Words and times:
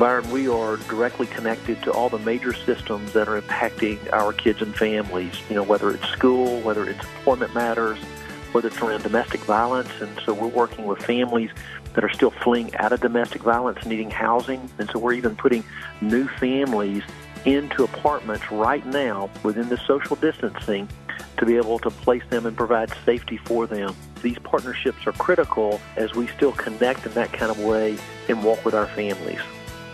Byron, 0.00 0.30
we 0.30 0.48
are 0.48 0.78
directly 0.78 1.26
connected 1.26 1.82
to 1.82 1.92
all 1.92 2.08
the 2.08 2.18
major 2.20 2.54
systems 2.54 3.12
that 3.12 3.28
are 3.28 3.38
impacting 3.38 3.98
our 4.14 4.32
kids 4.32 4.62
and 4.62 4.74
families, 4.74 5.34
you 5.50 5.54
know, 5.54 5.62
whether 5.62 5.90
it's 5.90 6.08
school, 6.08 6.58
whether 6.62 6.88
it's 6.88 7.04
employment 7.04 7.54
matters, 7.54 7.98
whether 8.52 8.68
it's 8.68 8.78
around 8.78 9.02
domestic 9.02 9.40
violence. 9.40 9.90
And 10.00 10.18
so 10.24 10.32
we're 10.32 10.46
working 10.46 10.86
with 10.86 11.04
families 11.04 11.50
that 11.92 12.02
are 12.02 12.08
still 12.08 12.30
fleeing 12.30 12.74
out 12.76 12.94
of 12.94 13.00
domestic 13.00 13.42
violence, 13.42 13.84
needing 13.84 14.10
housing. 14.10 14.70
And 14.78 14.88
so 14.88 14.98
we're 14.98 15.12
even 15.12 15.36
putting 15.36 15.64
new 16.00 16.26
families 16.28 17.02
into 17.44 17.84
apartments 17.84 18.50
right 18.50 18.86
now 18.86 19.28
within 19.42 19.68
the 19.68 19.76
social 19.86 20.16
distancing 20.16 20.88
to 21.36 21.44
be 21.44 21.58
able 21.58 21.78
to 21.80 21.90
place 21.90 22.22
them 22.30 22.46
and 22.46 22.56
provide 22.56 22.90
safety 23.04 23.36
for 23.36 23.66
them. 23.66 23.94
These 24.22 24.38
partnerships 24.38 25.06
are 25.06 25.12
critical 25.12 25.78
as 25.96 26.14
we 26.14 26.26
still 26.28 26.52
connect 26.52 27.04
in 27.04 27.12
that 27.12 27.34
kind 27.34 27.50
of 27.50 27.60
way 27.60 27.98
and 28.30 28.42
walk 28.42 28.64
with 28.64 28.72
our 28.72 28.86
families. 28.86 29.40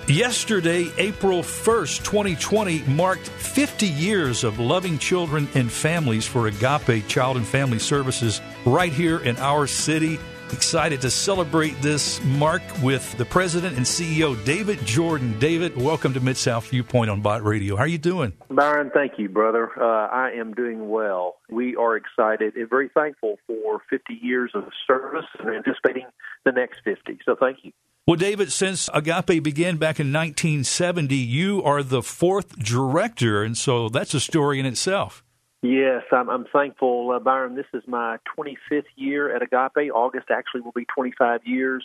Yesterday, 0.09 0.89
April 0.99 1.43
1st, 1.43 2.05
2020, 2.05 2.85
marked 2.85 3.27
50 3.27 3.89
years 3.89 4.45
of 4.45 4.61
loving 4.61 5.01
children 5.01 5.49
and 5.57 5.71
families 5.71 6.25
for 6.25 6.47
Agape 6.47 7.09
Child 7.09 7.39
and 7.39 7.47
Family 7.47 7.81
Services 7.81 8.41
right 8.65 8.93
here 8.93 9.19
in 9.19 9.37
our 9.39 9.67
city. 9.67 10.21
Excited 10.53 11.01
to 11.01 11.11
celebrate 11.11 11.75
this 11.83 12.23
mark 12.23 12.63
with 12.81 13.17
the 13.19 13.25
president 13.25 13.77
and 13.77 13.85
CEO, 13.85 14.43
David 14.45 14.79
Jordan. 14.87 15.37
David, 15.41 15.77
welcome 15.77 16.15
to 16.15 16.21
Mid 16.21 16.37
South 16.37 16.69
Viewpoint 16.71 17.11
on 17.11 17.21
Bott 17.21 17.43
Radio. 17.43 17.75
How 17.75 17.83
are 17.83 17.89
you 17.89 17.99
doing? 17.99 18.33
Byron, 18.49 18.93
thank 18.95 19.19
you, 19.19 19.29
brother. 19.29 19.71
Uh, 19.77 20.07
I 20.07 20.31
am 20.39 20.55
doing 20.55 20.89
well. 20.89 21.37
We 21.51 21.75
are 21.75 21.97
excited 21.97 22.55
and 22.55 22.71
very 22.71 22.89
thankful 22.95 23.39
for 23.49 23.81
50 23.91 24.15
years 24.23 24.53
of 24.55 24.65
service 24.87 25.27
and 25.41 25.49
anticipating 25.49 26.07
the 26.45 26.53
next 26.53 26.79
50. 26.85 27.19
So 27.25 27.35
thank 27.39 27.59
you. 27.65 27.73
Well, 28.07 28.17
David, 28.17 28.53
since 28.53 28.89
Agape 28.95 29.43
began 29.43 29.79
back 29.79 29.99
in 29.99 30.13
1970, 30.13 31.17
you 31.17 31.61
are 31.65 31.83
the 31.83 32.05
fourth 32.05 32.57
director, 32.57 33.43
and 33.43 33.59
so 33.59 33.89
that's 33.89 34.15
a 34.15 34.21
story 34.21 34.61
in 34.61 34.67
itself. 34.67 35.25
Yes, 35.67 36.03
I'm, 36.13 36.29
I'm 36.29 36.47
thankful, 36.53 37.11
uh, 37.11 37.19
Byron. 37.19 37.57
This 37.57 37.67
is 37.75 37.83
my 37.87 38.19
25th 38.39 38.85
year 38.95 39.35
at 39.35 39.43
Agape. 39.43 39.91
August 39.93 40.27
actually 40.31 40.61
will 40.61 40.73
be 40.73 40.87
25 40.95 41.41
years. 41.45 41.85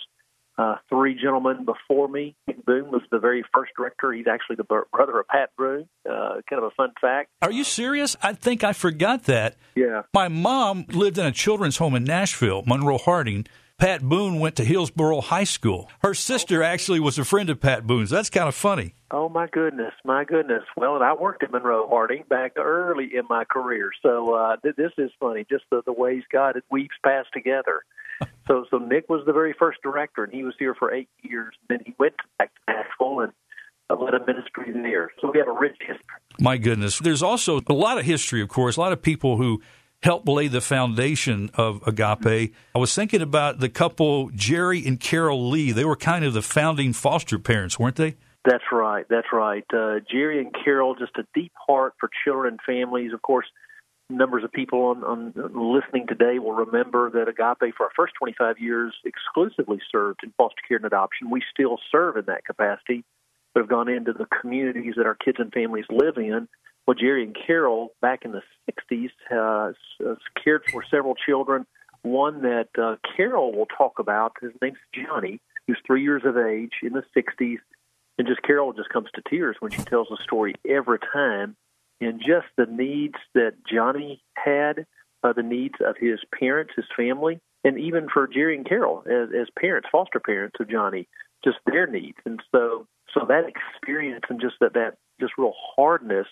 Uh, 0.58 0.76
three 0.90 1.16
gentlemen 1.16 1.66
before 1.66 2.08
me. 2.08 2.36
Boone 2.68 2.92
was 2.92 3.02
the 3.10 3.18
very 3.18 3.44
first 3.54 3.72
director. 3.76 4.12
He's 4.12 4.28
actually 4.28 4.58
the 4.58 4.66
brother 4.66 5.20
of 5.20 5.28
Pat 5.28 5.50
Boone. 5.58 5.88
Uh, 6.08 6.42
kind 6.48 6.62
of 6.62 6.66
a 6.66 6.72
fun 6.72 6.92
fact. 7.00 7.30
Are 7.42 7.52
you 7.52 7.64
serious? 7.64 8.16
I 8.22 8.34
think 8.34 8.64
I 8.64 8.74
forgot 8.74 9.24
that. 9.24 9.56
Yeah. 9.76 10.04
My 10.14 10.28
mom 10.28 10.86
lived 10.90 11.18
in 11.18 11.26
a 11.26 11.32
children's 11.32 11.78
home 11.78 11.96
in 11.96 12.04
Nashville, 12.04 12.64
Monroe 12.68 13.00
Harding. 13.00 13.48
Pat 13.82 14.04
Boone 14.04 14.38
went 14.40 14.58
to 14.58 14.64
Hillsboro 14.64 15.22
High 15.22 15.44
School. 15.44 15.90
Her 16.04 16.14
sister 16.14 16.62
actually 16.62 17.00
was 17.00 17.18
a 17.18 17.26
friend 17.26 17.50
of 17.50 17.60
Pat 17.60 17.88
Boone's. 17.88 18.12
That's 18.12 18.30
kind 18.30 18.48
of 18.48 18.54
funny. 18.54 18.94
Oh 19.10 19.28
my 19.28 19.48
goodness, 19.48 19.92
my 20.06 20.24
goodness. 20.24 20.62
Well, 20.78 20.94
and 20.94 21.04
I 21.04 21.16
worked 21.16 21.42
at 21.42 21.52
Monroe 21.52 21.88
Harding 21.90 22.24
back 22.30 22.60
early 22.60 23.10
in 23.12 23.24
my 23.28 23.44
career, 23.44 23.90
so 24.04 24.36
uh, 24.36 24.58
th- 24.58 24.76
this 24.76 24.92
is 25.00 25.10
funny. 25.20 25.48
Just 25.50 25.64
the, 25.72 25.82
the 25.84 25.94
ways 25.94 26.22
God 26.32 26.62
weaves 26.70 26.94
paths 27.04 27.28
together. 27.34 27.82
so, 28.48 28.66
so 28.70 28.78
Nick 28.78 29.10
was 29.10 29.24
the 29.26 29.34
very 29.34 29.56
first 29.58 29.80
director, 29.82 30.26
and 30.26 30.32
he 30.32 30.44
was 30.44 30.54
here 30.60 30.76
for 30.76 30.94
eight 30.94 31.10
years. 31.24 31.56
Then 31.68 31.80
he 31.84 31.96
went 31.98 32.14
back 32.38 32.52
to 32.54 32.76
Nashville 32.76 33.22
and 33.22 33.34
led 34.00 34.14
a 34.14 34.24
ministry 34.28 34.72
there. 34.74 35.10
So 35.20 35.32
we 35.32 35.40
have 35.40 35.48
a 35.48 35.60
rich 35.60 35.78
history. 35.80 36.06
My 36.40 36.58
goodness, 36.58 37.00
there's 37.00 37.24
also 37.24 37.60
a 37.68 37.74
lot 37.74 37.98
of 37.98 38.06
history, 38.06 38.44
of 38.44 38.50
course. 38.50 38.78
A 38.78 38.80
lot 38.80 38.94
of 38.94 39.02
people 39.02 39.38
who 39.38 39.60
helped 40.04 40.28
lay 40.28 40.48
the 40.48 40.62
foundation 40.62 41.52
of 41.54 41.86
Agape. 41.88 42.54
I 42.76 42.80
was 42.80 42.94
thinking 42.94 43.22
about 43.22 43.60
the 43.60 43.70
couple, 43.70 44.30
Jerry 44.32 44.86
and 44.86 45.00
Carol 45.00 45.50
Lee. 45.50 45.72
They 45.72 45.86
were 45.86 45.96
kind 45.96 46.26
of 46.26 46.34
the 46.34 46.42
founding 46.42 46.94
foster 46.94 47.38
parents, 47.38 47.78
weren't 47.78 47.98
they? 47.98 48.16
That's 48.44 48.64
right. 48.72 49.06
That's 49.10 49.28
right. 49.32 49.64
Uh, 49.72 50.00
Jerry 50.12 50.40
and 50.40 50.52
Carol, 50.64 50.96
just 50.96 51.16
a 51.18 51.28
deep 51.36 51.52
heart 51.56 51.94
for 52.00 52.10
children 52.24 52.54
and 52.54 52.60
families. 52.66 53.14
Of 53.14 53.22
course, 53.22 53.46
numbers 54.10 54.44
of 54.44 54.52
people 54.52 54.86
on, 54.86 55.04
on 55.04 55.34
listening 55.36 56.08
today 56.08 56.40
will 56.40 56.54
remember 56.54 57.12
that 57.12 57.28
Agape, 57.28 57.76
for 57.78 57.86
our 57.86 57.92
first 57.96 58.14
25 58.18 58.58
years, 58.58 58.96
exclusively 59.06 59.80
served 59.92 60.22
in 60.24 60.34
foster 60.36 60.62
care 60.68 60.78
and 60.78 60.86
adoption. 60.86 61.30
We 61.30 61.44
still 61.54 61.78
serve 61.92 62.18
in 62.18 62.26
that 62.26 62.44
capacity, 62.44 63.04
but 63.54 63.62
have 63.62 63.70
gone 63.70 63.90
into 63.90 64.14
the 64.14 64.26
communities 64.42 64.96
that 64.98 65.06
our 65.06 65.16
kids 65.16 65.38
and 65.40 65.54
families 65.54 65.86
live 65.92 66.18
in 66.18 66.48
well, 66.92 67.00
Jerry 67.00 67.24
and 67.24 67.38
Carol 67.48 67.94
back 68.02 68.26
in 68.26 68.34
the 68.34 68.42
60s 68.70 69.12
uh, 69.32 69.72
cared 70.44 70.64
for 70.70 70.84
several 70.92 71.16
children. 71.16 71.66
One 72.02 72.42
that 72.42 72.68
uh, 72.78 72.98
Carol 73.16 73.54
will 73.54 73.68
talk 73.68 74.00
about, 74.00 74.34
his 74.42 74.52
name's 74.62 74.78
Johnny, 74.94 75.40
who's 75.68 75.78
three 75.88 76.04
years 76.04 76.24
of 76.26 76.36
age 76.36 76.72
in 76.84 76.92
the 76.92 77.04
60s. 77.16 77.60
And 78.18 78.28
just 78.28 78.42
Carol 78.42 78.74
just 78.74 78.90
comes 78.90 79.08
to 79.16 79.22
tears 79.30 79.56
when 79.62 79.72
she 79.72 79.82
tells 79.84 80.08
the 80.10 80.18
story 80.22 80.54
every 80.68 81.00
time. 81.14 81.56
And 82.02 82.20
just 82.20 82.48
the 82.58 82.66
needs 82.66 83.16
that 83.36 83.54
Johnny 83.72 84.22
had, 84.36 84.86
uh, 85.24 85.32
the 85.32 85.44
needs 85.44 85.76
of 85.80 85.96
his 85.98 86.20
parents, 86.38 86.74
his 86.76 86.88
family, 86.98 87.40
and 87.64 87.80
even 87.80 88.10
for 88.14 88.28
Jerry 88.28 88.58
and 88.58 88.68
Carol 88.68 89.06
as, 89.06 89.30
as 89.34 89.48
parents, 89.58 89.88
foster 89.90 90.20
parents 90.20 90.58
of 90.60 90.70
Johnny, 90.70 91.08
just 91.42 91.60
their 91.66 91.88
needs. 91.88 92.18
And 92.26 92.42
so, 92.54 92.86
so 93.14 93.26
that 93.30 93.44
experience 93.48 94.26
and 94.30 94.42
just 94.42 94.56
that, 94.60 94.74
that 94.74 94.98
just 95.22 95.38
real 95.38 95.54
hardness 95.78 96.28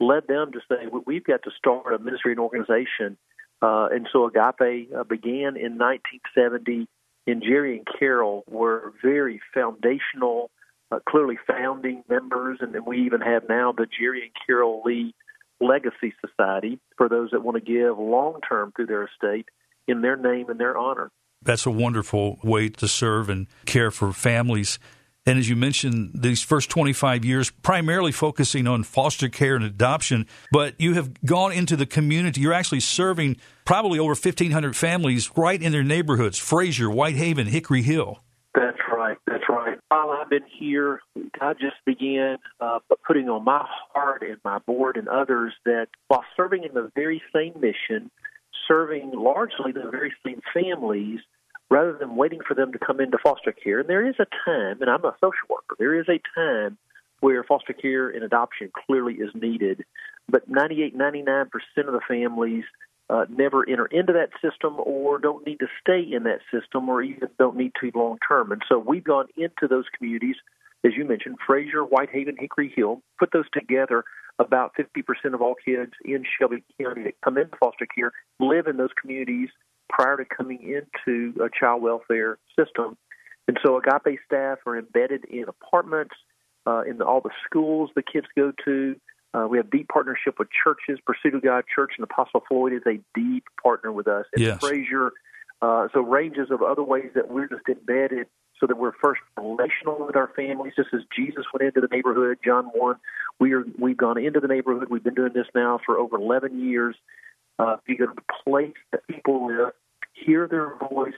led 0.00 0.26
them 0.26 0.52
to 0.52 0.60
say, 0.68 0.86
we've 1.06 1.24
got 1.24 1.42
to 1.44 1.50
start 1.56 1.92
a 1.92 1.98
ministry 1.98 2.32
and 2.32 2.40
organization. 2.40 3.16
Uh, 3.60 3.88
and 3.90 4.08
so 4.12 4.26
Agape 4.26 4.92
uh, 4.94 5.04
began 5.04 5.56
in 5.56 5.78
1970, 5.78 6.86
and 7.26 7.42
Jerry 7.42 7.78
and 7.78 7.86
Carol 7.98 8.44
were 8.48 8.92
very 9.02 9.40
foundational, 9.52 10.50
uh, 10.92 11.00
clearly 11.08 11.38
founding 11.46 12.04
members, 12.08 12.58
and, 12.60 12.74
then 12.74 12.84
we 12.84 13.04
even 13.04 13.20
have 13.20 13.48
now 13.48 13.72
the 13.72 13.86
Jerry 13.86 14.22
and 14.22 14.32
Carol 14.46 14.82
Lee 14.84 15.14
Legacy 15.60 16.14
Society 16.24 16.78
for 16.96 17.08
those 17.08 17.30
that 17.32 17.42
want 17.42 17.56
to 17.56 17.72
give 17.72 17.98
long 17.98 18.40
term 18.48 18.72
through 18.76 18.86
their 18.86 19.04
estate 19.04 19.46
in 19.88 20.02
their 20.02 20.16
name 20.16 20.48
and 20.48 20.60
their 20.60 20.76
honor. 20.76 21.10
That's 21.42 21.66
a 21.66 21.70
wonderful 21.70 22.38
way 22.42 22.68
to 22.68 22.88
serve 22.88 23.28
and 23.28 23.46
care 23.66 23.90
for 23.90 24.12
families. 24.12 24.78
And 25.28 25.38
as 25.38 25.46
you 25.46 25.56
mentioned, 25.56 26.12
these 26.14 26.40
first 26.40 26.70
25 26.70 27.22
years, 27.22 27.50
primarily 27.50 28.12
focusing 28.12 28.66
on 28.66 28.82
foster 28.82 29.28
care 29.28 29.56
and 29.56 29.64
adoption, 29.64 30.26
but 30.50 30.72
you 30.80 30.94
have 30.94 31.22
gone 31.22 31.52
into 31.52 31.76
the 31.76 31.84
community. 31.84 32.40
You're 32.40 32.54
actually 32.54 32.80
serving 32.80 33.36
probably 33.66 33.98
over 33.98 34.12
1,500 34.12 34.74
families 34.74 35.30
right 35.36 35.62
in 35.62 35.70
their 35.70 35.82
neighborhoods 35.82 36.38
Frayser, 36.38 36.90
Whitehaven, 36.90 37.46
Hickory 37.46 37.82
Hill. 37.82 38.20
That's 38.54 38.78
right. 38.90 39.18
That's 39.26 39.44
right. 39.50 39.76
While 39.88 40.12
I've 40.12 40.30
been 40.30 40.46
here, 40.58 41.02
God 41.38 41.58
just 41.60 41.76
began 41.84 42.38
uh, 42.58 42.78
putting 43.06 43.28
on 43.28 43.44
my 43.44 43.66
heart 43.92 44.22
and 44.22 44.38
my 44.46 44.60
board 44.60 44.96
and 44.96 45.08
others 45.08 45.52
that 45.66 45.88
while 46.06 46.24
serving 46.38 46.64
in 46.64 46.72
the 46.72 46.90
very 46.94 47.20
same 47.34 47.52
mission, 47.60 48.10
serving 48.66 49.10
largely 49.14 49.72
the 49.72 49.90
very 49.90 50.14
same 50.24 50.40
families, 50.54 51.20
rather 51.70 51.92
than 51.92 52.16
waiting 52.16 52.40
for 52.46 52.54
them 52.54 52.72
to 52.72 52.78
come 52.78 53.00
into 53.00 53.18
foster 53.18 53.52
care. 53.52 53.80
And 53.80 53.88
there 53.88 54.06
is 54.06 54.16
a 54.18 54.26
time, 54.44 54.80
and 54.80 54.90
I'm 54.90 55.04
a 55.04 55.14
social 55.20 55.48
worker, 55.48 55.76
there 55.78 55.98
is 55.98 56.06
a 56.08 56.20
time 56.34 56.78
where 57.20 57.42
foster 57.42 57.72
care 57.72 58.08
and 58.08 58.22
adoption 58.22 58.70
clearly 58.86 59.14
is 59.14 59.30
needed. 59.34 59.84
But 60.28 60.48
98, 60.48 60.96
99% 60.96 61.46
of 61.78 61.92
the 61.92 62.00
families 62.06 62.64
uh, 63.10 63.24
never 63.28 63.68
enter 63.68 63.86
into 63.86 64.12
that 64.12 64.30
system 64.42 64.76
or 64.78 65.18
don't 65.18 65.46
need 65.46 65.58
to 65.60 65.66
stay 65.80 66.00
in 66.00 66.24
that 66.24 66.40
system 66.52 66.88
or 66.88 67.02
even 67.02 67.28
don't 67.38 67.56
need 67.56 67.72
to 67.80 67.90
long 67.94 68.18
term. 68.26 68.52
And 68.52 68.62
so 68.68 68.78
we've 68.78 69.04
gone 69.04 69.26
into 69.36 69.66
those 69.68 69.86
communities, 69.96 70.36
as 70.84 70.92
you 70.96 71.04
mentioned, 71.04 71.38
Frayser, 71.46 71.88
Whitehaven, 71.88 72.36
Hickory 72.38 72.72
Hill, 72.74 73.02
put 73.18 73.32
those 73.32 73.48
together. 73.52 74.04
About 74.40 74.72
50% 74.78 75.34
of 75.34 75.42
all 75.42 75.56
kids 75.56 75.90
in 76.04 76.22
Shelby 76.38 76.62
County 76.80 77.02
that 77.02 77.20
come 77.24 77.38
into 77.38 77.56
foster 77.58 77.86
care 77.86 78.12
live 78.38 78.68
in 78.68 78.76
those 78.76 78.92
communities 79.00 79.48
prior 79.88 80.16
to 80.16 80.24
coming 80.24 80.60
into 80.62 81.34
a 81.42 81.48
child 81.48 81.82
welfare 81.82 82.38
system. 82.58 82.96
And 83.46 83.58
so 83.64 83.78
Agape 83.78 84.18
staff 84.26 84.58
are 84.66 84.78
embedded 84.78 85.24
in 85.24 85.46
apartments, 85.48 86.14
uh, 86.66 86.82
in 86.82 86.98
the, 86.98 87.04
all 87.04 87.20
the 87.20 87.30
schools 87.46 87.90
the 87.96 88.02
kids 88.02 88.26
go 88.36 88.52
to. 88.64 88.96
Uh, 89.34 89.46
we 89.48 89.58
have 89.58 89.70
deep 89.70 89.88
partnership 89.88 90.38
with 90.38 90.48
churches. 90.64 90.98
Pursuit 91.04 91.34
of 91.34 91.42
God 91.42 91.64
Church 91.74 91.92
and 91.96 92.04
Apostle 92.04 92.42
Floyd 92.48 92.72
is 92.72 92.82
a 92.86 93.00
deep 93.14 93.44
partner 93.62 93.92
with 93.92 94.08
us. 94.08 94.26
And 94.34 94.42
yes. 94.42 94.58
Frayser, 94.58 95.10
uh, 95.60 95.88
so 95.92 96.00
ranges 96.00 96.50
of 96.50 96.62
other 96.62 96.82
ways 96.82 97.10
that 97.14 97.30
we're 97.30 97.48
just 97.48 97.62
embedded 97.68 98.26
so 98.60 98.66
that 98.66 98.76
we're 98.76 98.92
first 99.02 99.20
relational 99.38 100.04
with 100.04 100.16
our 100.16 100.30
families, 100.34 100.72
just 100.76 100.88
as 100.92 101.00
Jesus 101.14 101.44
went 101.52 101.66
into 101.68 101.86
the 101.86 101.94
neighborhood, 101.94 102.38
John 102.44 102.66
1. 102.74 102.96
We 103.38 103.52
are, 103.52 103.64
we've 103.78 103.96
gone 103.96 104.18
into 104.18 104.40
the 104.40 104.48
neighborhood. 104.48 104.88
We've 104.90 105.02
been 105.02 105.14
doing 105.14 105.32
this 105.32 105.46
now 105.54 105.78
for 105.84 105.96
over 105.96 106.16
11 106.16 106.58
years 106.68 106.96
uh, 107.58 107.76
be 107.86 107.94
able 107.94 108.14
to 108.14 108.22
place 108.44 108.76
that 108.92 109.06
people 109.08 109.46
live, 109.46 109.72
hear 110.12 110.46
their 110.48 110.76
voice, 110.88 111.14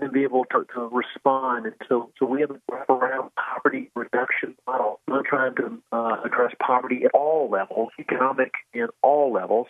and 0.00 0.12
be 0.12 0.22
able 0.22 0.44
to, 0.46 0.64
to 0.74 0.88
respond. 0.90 1.66
And 1.66 1.74
so, 1.88 2.10
so 2.18 2.26
we 2.26 2.40
have 2.40 2.50
a 2.50 2.60
wraparound 2.70 3.30
poverty 3.36 3.90
reduction 3.94 4.56
model. 4.66 5.00
We're 5.06 5.22
trying 5.22 5.54
to 5.56 5.82
uh, 5.92 6.22
address 6.24 6.52
poverty 6.66 7.04
at 7.04 7.10
all 7.12 7.50
levels, 7.50 7.90
economic 7.98 8.52
in 8.72 8.88
all 9.02 9.32
levels. 9.32 9.66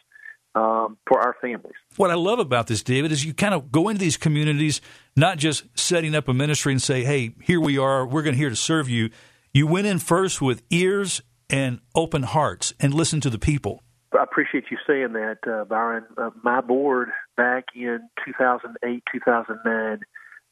Um, 0.55 0.99
for 1.09 1.19
our 1.19 1.35
families. 1.41 1.73
What 1.97 2.11
I 2.11 2.15
love 2.15 2.39
about 2.39 2.67
this, 2.67 2.83
David, 2.83 3.11
is 3.11 3.25
you 3.25 3.33
kind 3.33 3.55
of 3.55 3.73
go 3.73 3.89
into 3.89 4.01
these 4.01 4.19
communities, 4.19 4.83
not 5.17 5.39
just 5.39 5.65
setting 5.75 6.15
up 6.15 6.29
a 6.29 6.35
ministry 6.35 6.73
and 6.73 6.83
say, 6.83 7.05
hey, 7.05 7.35
here 7.41 7.59
we 7.59 7.79
are, 7.79 8.07
we're 8.07 8.21
going 8.21 8.35
to 8.35 8.39
here 8.39 8.51
to 8.51 8.55
serve 8.57 8.87
you 8.87 9.09
You 9.55 9.67
went 9.67 9.87
in 9.87 9.99
first 9.99 10.41
with 10.41 10.63
ears 10.71 11.21
and 11.51 11.81
open 11.95 12.23
hearts 12.23 12.73
and 12.81 12.95
listened 12.95 13.23
to 13.25 13.31
the 13.31 13.39
people. 13.39 13.83
I 14.19 14.23
appreciate 14.23 14.65
you 14.71 14.79
saying 14.87 15.13
that, 15.15 15.39
uh, 15.47 15.65
Byron. 15.65 16.05
Uh, 16.17 16.31
my 16.43 16.61
board 16.61 17.11
back 17.37 17.67
in 17.75 18.01
2008, 18.25 19.03
2009 19.13 20.01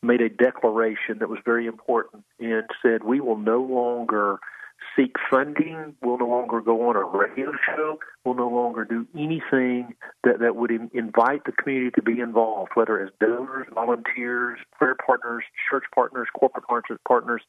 made 0.03 0.21
a 0.21 0.29
declaration 0.29 1.19
that 1.19 1.29
was 1.29 1.39
very 1.45 1.67
important 1.67 2.25
and 2.39 2.65
said 2.83 3.05
we 3.05 3.21
will 3.21 3.37
no 3.37 3.61
longer 3.61 4.39
seek 4.97 5.15
funding. 5.31 5.95
We'll 6.03 6.19
no 6.19 6.29
longer 6.29 6.61
go 6.61 6.89
on 6.89 6.97
a 6.97 7.05
radio 7.05 7.53
show. 7.67 7.99
We'll 8.25 8.35
no 8.35 8.49
longer 8.49 8.85
do 8.85 9.07
anything 9.15 9.95
that, 10.25 10.41
that 10.41 10.57
would 10.57 10.71
in, 10.71 10.91
invite 10.95 11.45
the 11.45 11.53
community 11.53 11.91
to 11.97 12.03
be 12.03 12.21
involved, 12.21 12.73
whether 12.75 13.01
as 13.01 13.11
donors, 13.21 13.67
volunteers, 13.75 14.59
prayer 14.79 14.97
partners, 15.05 15.45
church 15.71 15.85
partners, 15.95 16.29
corporate 16.39 16.65
partners, 17.07 17.43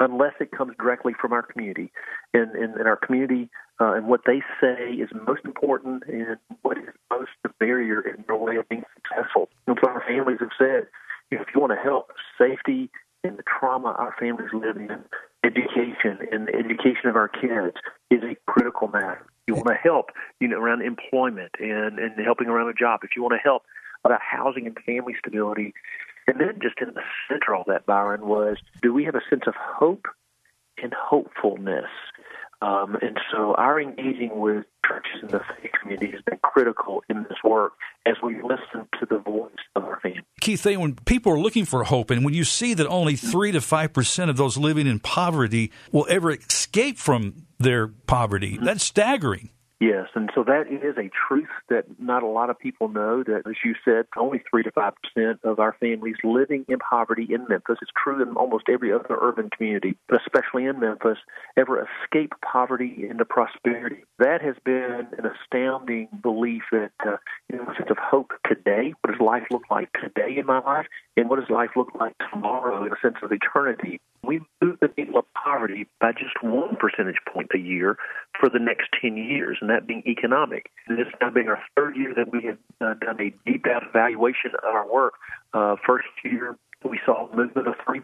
unless 0.00 0.34
it 0.40 0.50
comes 0.50 0.74
directly 0.78 1.12
from 1.20 1.32
our 1.32 1.42
community. 1.42 1.92
And, 2.34 2.50
and, 2.52 2.74
and 2.74 2.86
our 2.86 2.96
community 2.96 3.48
uh, 3.80 3.94
and 3.94 4.06
what 4.06 4.22
they 4.26 4.42
say 4.60 4.92
is 4.92 5.08
most 5.26 5.44
important 5.44 6.04
and 6.06 6.36
what 6.62 6.78
is 6.78 6.94
most 7.10 7.30
the 7.42 7.50
barrier 7.60 8.00
in 8.00 8.24
their 8.26 8.36
way 8.36 8.56
of 8.56 8.68
being 8.68 8.84
successful. 8.96 9.48
And 9.66 9.78
so 9.82 9.88
our 9.90 10.02
families 10.06 10.38
have 10.40 10.50
said, 10.58 10.86
you 11.30 11.38
know, 11.38 11.42
if 11.42 11.48
you 11.54 11.60
want 11.60 11.72
to 11.72 11.82
help 11.82 12.12
safety 12.38 12.90
and 13.24 13.38
the 13.38 13.42
trauma 13.42 13.94
our 13.98 14.14
families 14.18 14.50
live 14.52 14.76
in, 14.76 15.04
education 15.44 16.18
and 16.30 16.46
the 16.46 16.54
education 16.54 17.08
of 17.08 17.16
our 17.16 17.28
kids 17.28 17.76
is 18.10 18.22
a 18.22 18.36
critical 18.50 18.88
matter. 18.88 19.26
You 19.46 19.54
want 19.54 19.68
to 19.68 19.74
help, 19.74 20.10
you 20.40 20.48
know, 20.48 20.58
around 20.58 20.82
employment 20.82 21.50
and, 21.58 21.98
and 21.98 22.12
helping 22.24 22.48
around 22.48 22.68
a 22.68 22.74
job. 22.74 23.00
If 23.02 23.10
you 23.16 23.22
want 23.22 23.34
to 23.34 23.42
help 23.42 23.62
about 24.04 24.20
housing 24.22 24.66
and 24.66 24.76
family 24.86 25.14
stability, 25.18 25.74
and 26.26 26.40
then 26.40 26.58
just 26.62 26.76
in 26.80 26.94
the 26.94 27.02
center 27.28 27.54
of 27.54 27.66
that, 27.66 27.86
Byron, 27.86 28.26
was 28.26 28.56
do 28.82 28.92
we 28.92 29.04
have 29.04 29.14
a 29.14 29.22
sense 29.28 29.42
of 29.46 29.54
hope 29.56 30.06
and 30.82 30.92
hopefulness? 30.94 31.90
Um, 32.62 32.96
and 33.02 33.18
so 33.32 33.54
our 33.54 33.80
engaging 33.80 34.38
with 34.38 34.66
churches 34.86 35.20
in 35.20 35.28
the 35.28 35.40
faith 35.40 35.72
community 35.80 36.12
has 36.12 36.22
been 36.22 36.38
critical 36.44 37.02
in 37.08 37.24
this 37.24 37.38
work 37.42 37.72
as 38.06 38.14
we 38.22 38.36
listen 38.36 38.88
to 39.00 39.06
the 39.10 39.18
voice 39.18 39.50
of 39.74 39.82
our 39.82 39.98
family. 40.00 40.20
Keith, 40.40 40.64
when 40.64 40.94
people 40.94 41.32
are 41.32 41.40
looking 41.40 41.64
for 41.64 41.82
hope, 41.82 42.10
and 42.10 42.24
when 42.24 42.34
you 42.34 42.44
see 42.44 42.72
that 42.74 42.86
only 42.86 43.16
3 43.16 43.50
to 43.52 43.58
5% 43.58 44.28
of 44.28 44.36
those 44.36 44.56
living 44.56 44.86
in 44.86 45.00
poverty 45.00 45.72
will 45.90 46.06
ever 46.08 46.30
escape 46.30 46.98
from 46.98 47.46
their 47.58 47.88
poverty, 47.88 48.54
mm-hmm. 48.54 48.64
that's 48.64 48.84
staggering. 48.84 49.50
Yes, 49.82 50.06
and 50.14 50.30
so 50.32 50.44
that 50.44 50.68
is 50.70 50.96
a 50.96 51.10
truth 51.26 51.48
that 51.68 51.86
not 51.98 52.22
a 52.22 52.26
lot 52.28 52.50
of 52.50 52.58
people 52.58 52.86
know. 52.86 53.24
That, 53.24 53.42
as 53.48 53.56
you 53.64 53.74
said, 53.84 54.06
only 54.16 54.40
three 54.48 54.62
to 54.62 54.70
five 54.70 54.92
percent 55.02 55.40
of 55.42 55.58
our 55.58 55.74
families 55.80 56.14
living 56.22 56.64
in 56.68 56.78
poverty 56.78 57.26
in 57.28 57.48
Memphis. 57.48 57.78
It's 57.82 57.90
true 58.00 58.22
in 58.22 58.36
almost 58.36 58.66
every 58.68 58.92
other 58.92 59.18
urban 59.20 59.50
community, 59.50 59.96
but 60.08 60.20
especially 60.20 60.66
in 60.66 60.78
Memphis, 60.78 61.18
ever 61.56 61.84
escape 62.04 62.32
poverty 62.44 63.08
into 63.10 63.24
prosperity. 63.24 64.04
That 64.20 64.40
has 64.40 64.54
been 64.64 65.08
an 65.18 65.26
astounding 65.26 66.06
belief 66.22 66.62
that 66.70 66.92
uh, 67.04 67.16
you 67.50 67.56
know, 67.56 67.64
a 67.64 67.74
sense 67.74 67.90
of 67.90 67.98
hope 67.98 68.30
today. 68.46 68.94
What 69.00 69.10
does 69.10 69.20
life 69.20 69.48
look 69.50 69.64
like 69.68 69.88
today 69.94 70.38
in 70.38 70.46
my 70.46 70.60
life, 70.60 70.86
and 71.16 71.28
what 71.28 71.40
does 71.40 71.50
life 71.50 71.70
look 71.74 71.88
like 71.98 72.14
tomorrow 72.30 72.84
in 72.86 72.92
a 72.92 73.00
sense 73.02 73.16
of 73.20 73.32
eternity? 73.32 73.98
We 74.24 74.42
move 74.62 74.78
the 74.80 74.90
needle 74.96 75.18
of 75.18 75.24
poverty 75.34 75.88
by 76.00 76.12
just 76.12 76.40
one 76.40 76.76
percentage 76.76 77.18
point 77.32 77.50
a 77.52 77.58
year 77.58 77.96
for 78.42 78.50
the 78.50 78.58
next 78.58 78.88
10 79.00 79.16
years, 79.16 79.58
and 79.60 79.70
that 79.70 79.86
being 79.86 80.02
economic. 80.04 80.68
And 80.88 80.98
this 80.98 81.06
now 81.20 81.30
being 81.30 81.46
our 81.46 81.62
third 81.76 81.96
year 81.96 82.12
that 82.16 82.32
we 82.32 82.42
have 82.46 82.58
uh, 82.80 82.94
done 82.94 83.20
a 83.20 83.30
deep 83.48 83.62
dive 83.62 83.84
evaluation 83.88 84.50
of 84.58 84.74
our 84.74 84.92
work. 84.92 85.14
Uh, 85.54 85.76
first 85.86 86.08
year, 86.24 86.58
we 86.84 86.98
saw 87.06 87.28
a 87.28 87.36
movement 87.36 87.68
of 87.68 87.74
3%. 87.86 88.02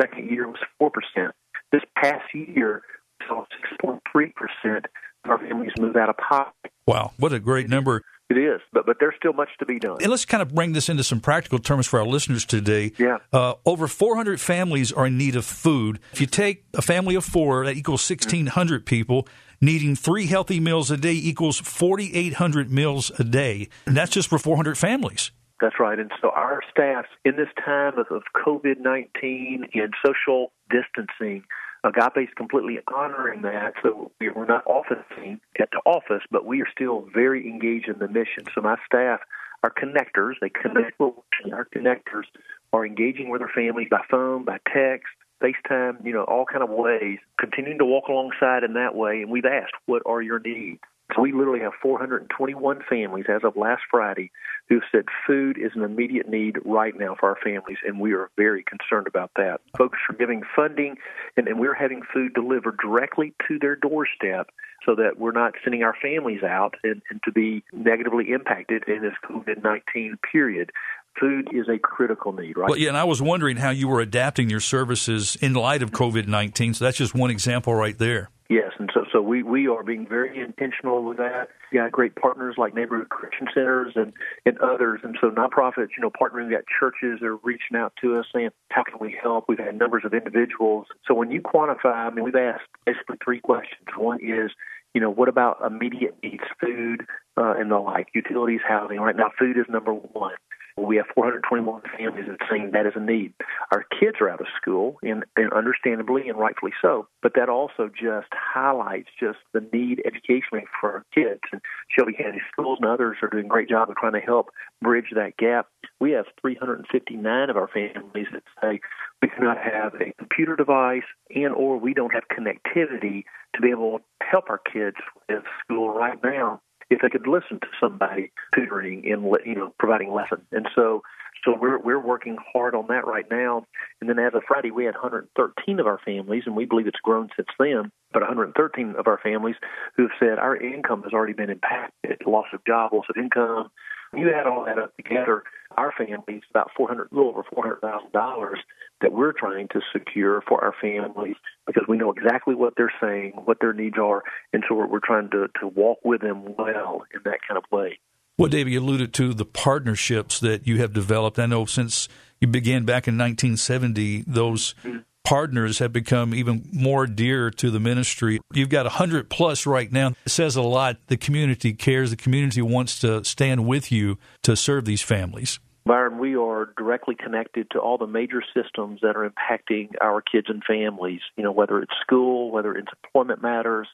Second 0.00 0.28
year 0.28 0.48
was 0.48 0.58
4%. 0.80 1.30
This 1.70 1.82
past 1.96 2.24
year, 2.34 2.82
we 3.20 3.26
saw 3.28 3.44
6.3% 3.84 4.76
of 5.24 5.30
our 5.30 5.38
families 5.38 5.70
move 5.78 5.94
out 5.94 6.08
of 6.08 6.16
poverty. 6.16 6.74
Wow, 6.84 7.12
what 7.16 7.32
a 7.32 7.38
great 7.38 7.68
number. 7.68 8.02
It 8.30 8.38
is, 8.38 8.60
but 8.72 8.86
but 8.86 8.96
there's 8.98 9.14
still 9.18 9.34
much 9.34 9.50
to 9.58 9.66
be 9.66 9.78
done. 9.78 9.98
And 10.00 10.08
let's 10.08 10.24
kind 10.24 10.40
of 10.40 10.54
bring 10.54 10.72
this 10.72 10.88
into 10.88 11.04
some 11.04 11.20
practical 11.20 11.58
terms 11.58 11.86
for 11.86 12.00
our 12.00 12.06
listeners 12.06 12.46
today. 12.46 12.92
Yeah. 12.96 13.18
Uh, 13.30 13.54
over 13.66 13.86
400 13.86 14.40
families 14.40 14.90
are 14.90 15.06
in 15.06 15.18
need 15.18 15.36
of 15.36 15.44
food. 15.44 16.00
If 16.12 16.20
you 16.20 16.26
take 16.26 16.64
a 16.72 16.80
family 16.80 17.14
of 17.14 17.26
four, 17.26 17.66
that 17.66 17.76
equals 17.76 18.08
1,600 18.08 18.86
people. 18.86 19.28
Needing 19.64 19.94
three 19.94 20.26
healthy 20.26 20.58
meals 20.58 20.90
a 20.90 20.96
day 20.96 21.12
equals 21.12 21.60
4,800 21.60 22.72
meals 22.72 23.12
a 23.20 23.22
day. 23.22 23.68
And 23.86 23.96
that's 23.96 24.10
just 24.10 24.28
for 24.28 24.36
400 24.36 24.76
families. 24.76 25.30
That's 25.60 25.78
right. 25.78 26.00
And 26.00 26.10
so 26.20 26.30
our 26.30 26.62
staff, 26.68 27.04
in 27.24 27.36
this 27.36 27.46
time 27.64 27.96
of, 27.96 28.06
of 28.10 28.24
COVID 28.34 28.80
19 28.80 29.66
and 29.72 29.94
social 30.04 30.50
distancing, 30.68 31.44
Agape 31.84 32.24
is 32.24 32.34
completely 32.36 32.80
honoring 32.92 33.42
that. 33.42 33.74
So 33.84 34.10
we're 34.20 34.46
not 34.46 34.66
often 34.66 34.98
seen 35.14 35.40
at 35.60 35.68
the 35.70 35.80
office, 35.88 36.24
but 36.32 36.44
we 36.44 36.60
are 36.60 36.68
still 36.74 37.06
very 37.14 37.48
engaged 37.48 37.88
in 37.88 38.00
the 38.00 38.08
mission. 38.08 38.42
So 38.56 38.62
my 38.62 38.74
staff 38.84 39.20
are 39.62 39.72
connectors. 39.72 40.34
They 40.40 40.50
connect 40.50 41.00
our 41.00 41.68
connectors 41.72 42.24
are 42.72 42.84
engaging 42.84 43.28
with 43.28 43.40
their 43.40 43.50
families 43.54 43.88
by 43.90 44.00
phone, 44.10 44.44
by 44.44 44.58
text, 44.72 45.06
FaceTime, 45.42 46.04
you 46.04 46.12
know, 46.12 46.24
all 46.24 46.44
kind 46.44 46.62
of 46.62 46.70
ways, 46.70 47.18
continuing 47.38 47.78
to 47.78 47.84
walk 47.84 48.08
alongside 48.08 48.64
in 48.64 48.74
that 48.74 48.94
way. 48.94 49.22
And 49.22 49.30
we've 49.30 49.44
asked, 49.44 49.74
what 49.86 50.02
are 50.06 50.22
your 50.22 50.38
needs? 50.38 50.80
So 51.14 51.20
we 51.20 51.32
literally 51.32 51.60
have 51.60 51.72
421 51.82 52.80
families 52.88 53.26
as 53.28 53.42
of 53.44 53.56
last 53.56 53.82
Friday 53.90 54.30
who've 54.68 54.82
said 54.90 55.04
food 55.26 55.58
is 55.58 55.72
an 55.74 55.82
immediate 55.82 56.28
need 56.28 56.56
right 56.64 56.94
now 56.98 57.16
for 57.18 57.28
our 57.28 57.36
families, 57.44 57.76
and 57.86 58.00
we 58.00 58.14
are 58.14 58.30
very 58.36 58.64
concerned 58.64 59.06
about 59.06 59.30
that. 59.36 59.60
Folks 59.76 59.98
are 60.08 60.14
giving 60.14 60.42
funding, 60.56 60.96
and, 61.36 61.48
and 61.48 61.58
we're 61.60 61.74
having 61.74 62.02
food 62.14 62.32
delivered 62.32 62.78
directly 62.78 63.34
to 63.48 63.58
their 63.58 63.76
doorstep 63.76 64.50
so 64.86 64.94
that 64.94 65.18
we're 65.18 65.32
not 65.32 65.54
sending 65.62 65.82
our 65.82 65.94
families 66.00 66.42
out 66.42 66.76
and, 66.82 67.02
and 67.10 67.20
to 67.24 67.32
be 67.32 67.62
negatively 67.72 68.30
impacted 68.30 68.84
in 68.88 69.02
this 69.02 69.14
COVID 69.24 69.62
19 69.62 70.16
period 70.30 70.70
food 71.18 71.48
is 71.52 71.68
a 71.68 71.78
critical 71.78 72.32
need, 72.32 72.56
right? 72.56 72.68
Well, 72.68 72.78
yeah, 72.78 72.88
and 72.88 72.96
I 72.96 73.04
was 73.04 73.22
wondering 73.22 73.56
how 73.56 73.70
you 73.70 73.88
were 73.88 74.00
adapting 74.00 74.50
your 74.50 74.60
services 74.60 75.36
in 75.36 75.54
light 75.54 75.82
of 75.82 75.90
COVID 75.90 76.26
19. 76.26 76.74
So 76.74 76.84
that's 76.84 76.98
just 76.98 77.14
one 77.14 77.30
example 77.30 77.74
right 77.74 77.96
there. 77.98 78.30
Yes, 78.52 78.72
and 78.78 78.90
so 78.92 79.06
so 79.10 79.22
we, 79.22 79.42
we 79.42 79.66
are 79.66 79.82
being 79.82 80.06
very 80.06 80.38
intentional 80.38 81.02
with 81.04 81.16
that. 81.16 81.48
We 81.70 81.78
got 81.78 81.90
great 81.90 82.14
partners 82.16 82.56
like 82.58 82.74
neighborhood 82.74 83.08
Christian 83.08 83.46
centers 83.54 83.94
and, 83.96 84.12
and 84.44 84.58
others, 84.58 85.00
and 85.02 85.16
so 85.22 85.30
nonprofits, 85.30 85.88
you 85.96 86.02
know, 86.02 86.10
partnering. 86.10 86.48
We 86.48 86.52
got 86.52 86.64
churches 86.78 87.22
are 87.22 87.36
reaching 87.36 87.76
out 87.76 87.94
to 88.02 88.16
us 88.18 88.26
saying, 88.34 88.50
"How 88.70 88.82
can 88.82 88.98
we 89.00 89.16
help?" 89.22 89.46
We've 89.48 89.58
had 89.58 89.78
numbers 89.78 90.02
of 90.04 90.12
individuals. 90.12 90.86
So 91.06 91.14
when 91.14 91.30
you 91.30 91.40
quantify, 91.40 91.94
I 91.94 92.10
mean, 92.10 92.24
we've 92.24 92.34
asked 92.34 92.68
basically 92.84 93.16
three 93.24 93.40
questions. 93.40 93.88
One 93.96 94.18
is, 94.20 94.50
you 94.92 95.00
know, 95.00 95.10
what 95.10 95.30
about 95.30 95.62
immediate 95.64 96.16
needs, 96.22 96.44
food 96.60 97.06
uh, 97.38 97.54
and 97.56 97.70
the 97.70 97.78
like, 97.78 98.08
utilities, 98.14 98.60
housing? 98.68 98.98
Right 98.98 99.16
now, 99.16 99.30
food 99.38 99.56
is 99.56 99.64
number 99.70 99.94
one. 99.94 100.34
We 100.76 100.96
have 100.96 101.06
421 101.14 101.82
families 101.96 102.24
that 102.28 102.38
saying 102.50 102.70
that 102.72 102.86
is 102.86 102.94
a 102.96 103.00
need. 103.00 103.34
Our 103.70 103.84
kids 104.00 104.16
are 104.20 104.30
out 104.30 104.40
of 104.40 104.46
school, 104.60 104.96
and, 105.02 105.24
and 105.36 105.52
understandably 105.52 106.28
and 106.28 106.38
rightfully 106.38 106.72
so. 106.80 107.08
But 107.22 107.32
that 107.34 107.48
also 107.48 107.88
just 107.88 108.28
highlights 108.32 109.08
just 109.18 109.38
the 109.52 109.66
need 109.72 110.02
educationally 110.04 110.64
for 110.80 110.92
our 110.92 111.04
kids. 111.14 111.40
And 111.52 111.60
Shelby 111.88 112.14
County 112.14 112.40
Schools 112.50 112.78
and 112.80 112.90
others 112.90 113.18
are 113.22 113.28
doing 113.28 113.46
a 113.46 113.48
great 113.48 113.68
job 113.68 113.90
of 113.90 113.96
trying 113.96 114.14
to 114.14 114.20
help 114.20 114.50
bridge 114.80 115.12
that 115.14 115.36
gap. 115.36 115.68
We 116.00 116.12
have 116.12 116.26
359 116.40 117.50
of 117.50 117.56
our 117.56 117.68
families 117.68 118.26
that 118.32 118.42
say 118.60 118.80
we 119.20 119.28
cannot 119.28 119.58
have 119.58 119.94
a 119.94 120.12
computer 120.18 120.56
device 120.56 121.02
and 121.34 121.54
or 121.54 121.78
we 121.78 121.94
don't 121.94 122.12
have 122.12 122.24
connectivity 122.28 123.24
to 123.54 123.60
be 123.60 123.70
able 123.70 123.98
to 123.98 124.04
help 124.22 124.48
our 124.48 124.58
kids 124.58 124.96
with 125.28 125.42
school 125.62 125.90
right 125.90 126.18
now 126.22 126.60
if 126.92 127.00
they 127.00 127.08
could 127.08 127.26
listen 127.26 127.58
to 127.60 127.68
somebody 127.80 128.32
tutoring 128.54 129.10
and 129.10 129.24
you 129.44 129.54
know 129.54 129.74
providing 129.78 130.12
lessons. 130.12 130.42
And 130.52 130.68
so 130.74 131.02
so 131.44 131.56
we're 131.58 131.78
we're 131.78 131.98
working 131.98 132.36
hard 132.52 132.74
on 132.74 132.86
that 132.88 133.06
right 133.06 133.26
now. 133.30 133.66
And 134.00 134.08
then 134.08 134.18
as 134.18 134.34
of 134.34 134.42
Friday, 134.46 134.70
we 134.70 134.84
had 134.84 134.94
113 134.94 135.80
of 135.80 135.86
our 135.86 135.98
families, 136.04 136.44
and 136.46 136.54
we 136.54 136.66
believe 136.66 136.86
it's 136.86 137.00
grown 137.02 137.30
since 137.36 137.48
then. 137.58 137.90
But 138.12 138.22
113 138.22 138.94
of 138.98 139.06
our 139.06 139.18
families 139.22 139.56
who 139.96 140.04
have 140.04 140.12
said 140.20 140.38
our 140.38 140.56
income 140.56 141.02
has 141.02 141.12
already 141.12 141.32
been 141.32 141.50
impacted, 141.50 142.18
loss 142.26 142.46
of 142.52 142.64
job, 142.64 142.92
loss 142.92 143.06
of 143.08 143.16
income. 143.16 143.70
You 144.14 144.30
add 144.30 144.46
all 144.46 144.66
that 144.66 144.78
up 144.78 144.94
together, 144.96 145.42
our 145.76 145.92
families 145.96 146.42
about 146.50 146.70
400, 146.76 147.08
a 147.10 147.14
little 147.14 147.30
over 147.30 147.44
400 147.52 147.80
thousand 147.80 148.12
dollars 148.12 148.58
that 149.00 149.12
we're 149.12 149.32
trying 149.32 149.68
to 149.68 149.80
secure 149.92 150.42
for 150.48 150.62
our 150.64 150.74
families 150.80 151.36
because 151.66 151.84
we 151.88 151.96
know 151.96 152.12
exactly 152.12 152.54
what 152.54 152.74
they're 152.76 152.92
saying, 153.00 153.32
what 153.44 153.58
their 153.60 153.72
needs 153.72 153.96
are, 153.98 154.22
and 154.52 154.62
so 154.68 154.74
we're, 154.74 154.86
we're 154.86 155.00
trying 155.04 155.28
to 155.30 155.48
to 155.60 155.66
walk 155.66 155.98
with 156.04 156.20
them 156.20 156.54
well 156.56 157.02
in 157.12 157.20
that 157.24 157.38
kind 157.46 157.58
of 157.58 157.64
way. 157.70 157.98
Well, 158.38 158.48
David, 158.48 158.72
you 158.72 158.80
alluded 158.80 159.12
to 159.14 159.34
the 159.34 159.44
partnerships 159.44 160.40
that 160.40 160.66
you 160.66 160.78
have 160.78 160.92
developed. 160.92 161.38
I 161.38 161.46
know 161.46 161.66
since 161.66 162.08
you 162.40 162.48
began 162.48 162.84
back 162.84 163.06
in 163.06 163.18
1970, 163.18 164.24
those 164.26 164.74
mm-hmm. 164.82 164.98
Partners 165.24 165.78
have 165.78 165.92
become 165.92 166.34
even 166.34 166.68
more 166.72 167.06
dear 167.06 167.50
to 167.50 167.70
the 167.70 167.80
ministry. 167.80 168.40
You've 168.52 168.68
got 168.68 168.86
100 168.86 169.30
plus 169.30 169.66
right 169.66 169.90
now. 169.90 170.14
It 170.24 170.30
says 170.30 170.56
a 170.56 170.62
lot. 170.62 170.96
The 171.06 171.16
community 171.16 171.72
cares. 171.72 172.10
The 172.10 172.16
community 172.16 172.62
wants 172.62 172.98
to 173.00 173.24
stand 173.24 173.66
with 173.66 173.92
you 173.92 174.18
to 174.42 174.56
serve 174.56 174.84
these 174.84 175.02
families. 175.02 175.58
Byron, 175.84 176.18
we 176.18 176.36
are 176.36 176.72
directly 176.76 177.16
connected 177.16 177.70
to 177.72 177.80
all 177.80 177.98
the 177.98 178.06
major 178.06 178.42
systems 178.54 179.00
that 179.02 179.16
are 179.16 179.28
impacting 179.28 179.88
our 180.00 180.22
kids 180.22 180.46
and 180.48 180.62
families, 180.64 181.20
you 181.36 181.42
know, 181.42 181.50
whether 181.50 181.80
it's 181.80 181.92
school, 182.00 182.52
whether 182.52 182.74
it's 182.76 182.88
employment 183.04 183.42
matters, 183.42 183.88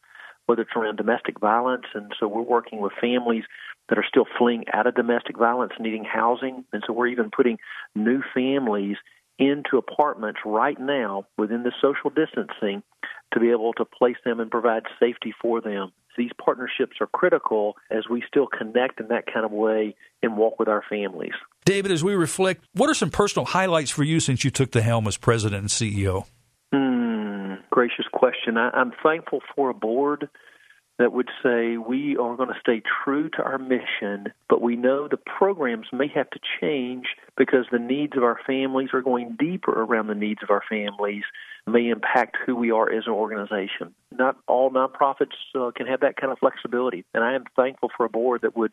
whether 0.45 0.63
it's 0.63 0.71
around 0.77 0.97
domestic 0.97 1.41
violence. 1.41 1.87
And 1.95 2.13
so 2.21 2.29
we're 2.29 2.43
working 2.43 2.81
with 2.81 2.93
families 3.01 3.45
that 3.89 3.97
are 3.97 4.05
still 4.07 4.27
fleeing 4.39 4.65
out 4.73 4.87
of 4.87 4.95
domestic 4.95 5.39
violence, 5.39 5.73
needing 5.81 6.05
housing. 6.05 6.65
And 6.75 6.83
so 6.87 6.93
we're 6.93 7.07
even 7.07 7.31
putting 7.31 7.59
new 7.95 8.23
families 8.35 8.97
into 9.39 9.77
apartments 9.77 10.41
right 10.45 10.79
now 10.79 11.25
within 11.37 11.63
the 11.63 11.73
social 11.81 12.11
distancing 12.11 12.83
to 13.33 13.41
be 13.41 13.51
able 13.51 13.73
to 13.75 13.85
place 13.85 14.17
them 14.25 14.41
and 14.41 14.51
provide 14.51 14.83
safety 14.99 15.35
for 15.41 15.61
them. 15.61 15.93
These 16.17 16.31
partnerships 16.43 16.97
are 17.01 17.07
critical 17.07 17.77
as 17.91 18.09
we 18.11 18.25
still 18.27 18.49
connect 18.49 18.99
in 18.99 19.09
that 19.09 19.33
kind 19.33 19.47
of 19.47 19.53
way 19.53 19.95
and 20.23 20.37
walk 20.37 20.59
with 20.59 20.69
our 20.69 20.83
families. 20.89 21.35
David, 21.65 21.93
as 21.93 22.03
we 22.03 22.15
reflect, 22.15 22.65
what 22.75 22.91
are 22.91 22.95
some 22.95 23.11
personal 23.11 23.47
highlights 23.47 23.91
for 23.91 24.03
you 24.03 24.19
since 24.19 24.43
you 24.43 24.51
took 24.51 24.73
the 24.73 24.83
helm 24.83 25.07
as 25.07 25.17
president 25.17 25.61
and 25.61 25.69
CEO? 25.69 26.27
Hmm, 26.73 27.55
gracious 27.71 28.07
question. 28.13 28.57
I, 28.57 28.71
I'm 28.71 28.93
thankful 29.03 29.41
for 29.55 29.71
a 29.71 29.75
board 29.75 30.29
that 30.99 31.13
would 31.13 31.29
say 31.43 31.77
we 31.77 32.17
are 32.17 32.37
going 32.37 32.49
to 32.49 32.61
stay 32.61 32.83
true 33.05 33.31
to 33.31 33.43
our 33.43 33.59
mission, 33.59 34.33
but 34.49 34.61
we 34.61 34.77
know 34.77 35.07
the 35.09 35.17
programs 35.17 35.87
may 35.93 36.09
have 36.09 36.29
to 36.31 36.41
change 36.61 37.07
because 37.37 37.67
the 37.71 37.79
needs 37.79 38.17
of 38.17 38.25
our 38.25 38.39
families 38.47 38.91
are 38.93 39.03
going 39.03 39.37
deeper 39.39 39.73
around 39.73 40.09
the 40.09 40.15
needs 40.15 40.43
of 40.43 40.51
our 40.51 40.63
families, 40.69 41.23
may 41.67 41.89
impact 41.89 42.37
who 42.45 42.57
we 42.57 42.71
are 42.71 42.91
as 42.91 43.05
an 43.07 43.13
organization. 43.13 43.95
Not 44.13 44.37
all 44.49 44.71
nonprofits 44.71 45.37
uh, 45.55 45.71
can 45.71 45.87
have 45.87 46.01
that 46.01 46.17
kind 46.17 46.33
of 46.33 46.39
flexibility, 46.39 47.05
and 47.15 47.23
I 47.23 47.35
am 47.35 47.45
thankful 47.55 47.91
for 47.97 48.07
a 48.07 48.11
board 48.11 48.43
that 48.43 48.57
would 48.57 48.73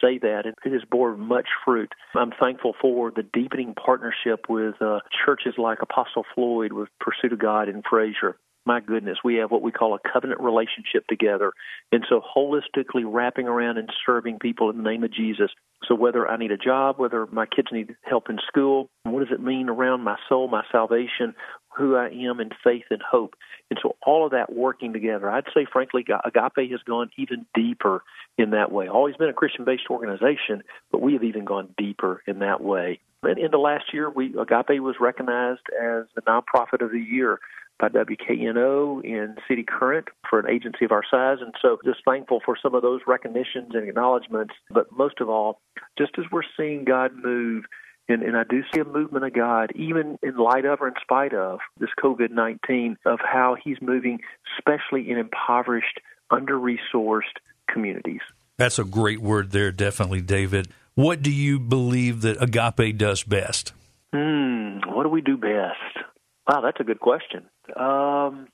say 0.00 0.18
that, 0.18 0.42
and 0.46 0.54
it 0.64 0.72
has 0.72 0.82
borne 0.88 1.20
much 1.20 1.48
fruit. 1.64 1.92
I'm 2.14 2.32
thankful 2.38 2.74
for 2.80 3.10
the 3.10 3.22
deepening 3.22 3.74
partnership 3.74 4.46
with 4.48 4.80
uh, 4.80 5.00
churches 5.24 5.54
like 5.58 5.82
Apostle 5.82 6.24
Floyd, 6.34 6.72
with 6.72 6.88
Pursuit 7.00 7.32
of 7.32 7.38
God 7.38 7.68
in 7.68 7.82
Frayser 7.82 8.34
my 8.66 8.80
goodness, 8.80 9.18
we 9.22 9.36
have 9.36 9.50
what 9.50 9.62
we 9.62 9.72
call 9.72 9.94
a 9.94 9.98
covenant 10.12 10.40
relationship 10.40 11.06
together. 11.08 11.52
And 11.92 12.04
so 12.08 12.20
holistically 12.20 13.04
wrapping 13.04 13.46
around 13.46 13.78
and 13.78 13.88
serving 14.06 14.38
people 14.38 14.70
in 14.70 14.76
the 14.76 14.82
name 14.82 15.04
of 15.04 15.12
Jesus. 15.12 15.50
So 15.86 15.94
whether 15.94 16.26
I 16.26 16.36
need 16.36 16.50
a 16.50 16.56
job, 16.56 16.98
whether 16.98 17.26
my 17.26 17.46
kids 17.46 17.68
need 17.72 17.94
help 18.02 18.30
in 18.30 18.38
school, 18.46 18.88
what 19.02 19.20
does 19.20 19.32
it 19.32 19.42
mean 19.42 19.68
around 19.68 20.02
my 20.02 20.16
soul, 20.28 20.48
my 20.48 20.64
salvation, 20.72 21.34
who 21.76 21.96
I 21.96 22.08
am 22.08 22.40
in 22.40 22.50
faith 22.62 22.84
and 22.90 23.02
hope. 23.02 23.34
And 23.70 23.78
so 23.82 23.96
all 24.06 24.24
of 24.24 24.32
that 24.32 24.52
working 24.52 24.92
together. 24.92 25.30
I'd 25.30 25.44
say 25.54 25.66
frankly 25.70 26.04
Agape 26.24 26.70
has 26.70 26.80
gone 26.86 27.10
even 27.16 27.46
deeper 27.54 28.02
in 28.38 28.50
that 28.50 28.70
way. 28.70 28.88
Always 28.88 29.16
been 29.16 29.28
a 29.28 29.34
Christian 29.34 29.64
based 29.64 29.90
organization, 29.90 30.62
but 30.92 31.00
we 31.00 31.14
have 31.14 31.24
even 31.24 31.44
gone 31.44 31.74
deeper 31.76 32.22
in 32.26 32.38
that 32.40 32.62
way. 32.62 33.00
And 33.22 33.38
in 33.38 33.50
the 33.50 33.58
last 33.58 33.92
year, 33.92 34.10
we 34.10 34.34
Agape 34.38 34.80
was 34.80 34.96
recognized 35.00 35.62
as 35.72 36.04
the 36.14 36.22
nonprofit 36.22 36.84
of 36.84 36.92
the 36.92 37.00
year 37.00 37.40
by 37.78 37.88
WKNO 37.88 39.04
in 39.04 39.36
City 39.48 39.64
Current 39.64 40.08
for 40.28 40.38
an 40.38 40.48
agency 40.48 40.84
of 40.84 40.92
our 40.92 41.02
size. 41.10 41.38
And 41.40 41.54
so 41.60 41.78
just 41.84 42.00
thankful 42.04 42.40
for 42.44 42.56
some 42.60 42.74
of 42.74 42.82
those 42.82 43.00
recognitions 43.06 43.72
and 43.74 43.88
acknowledgments. 43.88 44.54
But 44.70 44.92
most 44.92 45.20
of 45.20 45.28
all, 45.28 45.60
just 45.98 46.12
as 46.18 46.24
we're 46.30 46.42
seeing 46.56 46.84
God 46.84 47.12
move, 47.14 47.64
and, 48.08 48.22
and 48.22 48.36
I 48.36 48.44
do 48.44 48.62
see 48.72 48.80
a 48.80 48.84
movement 48.84 49.24
of 49.24 49.32
God, 49.32 49.72
even 49.74 50.18
in 50.22 50.36
light 50.36 50.66
of 50.66 50.80
or 50.80 50.88
in 50.88 50.94
spite 51.00 51.34
of 51.34 51.60
this 51.78 51.88
COVID 52.02 52.30
19, 52.30 52.98
of 53.06 53.18
how 53.20 53.56
He's 53.62 53.78
moving, 53.80 54.20
especially 54.58 55.10
in 55.10 55.18
impoverished, 55.18 56.00
under 56.30 56.54
resourced 56.54 57.22
communities. 57.68 58.20
That's 58.56 58.78
a 58.78 58.84
great 58.84 59.20
word 59.20 59.50
there, 59.50 59.72
definitely, 59.72 60.20
David. 60.20 60.68
What 60.94 61.22
do 61.22 61.32
you 61.32 61.58
believe 61.58 62.20
that 62.20 62.40
Agape 62.40 62.96
does 62.96 63.24
best? 63.24 63.72
Hmm, 64.14 64.78
what 64.86 65.02
do 65.02 65.08
we 65.08 65.22
do 65.22 65.36
best? 65.36 66.06
Wow, 66.48 66.60
that's 66.60 66.80
a 66.80 66.84
good 66.84 67.00
question. 67.00 67.44
Um, 67.76 68.48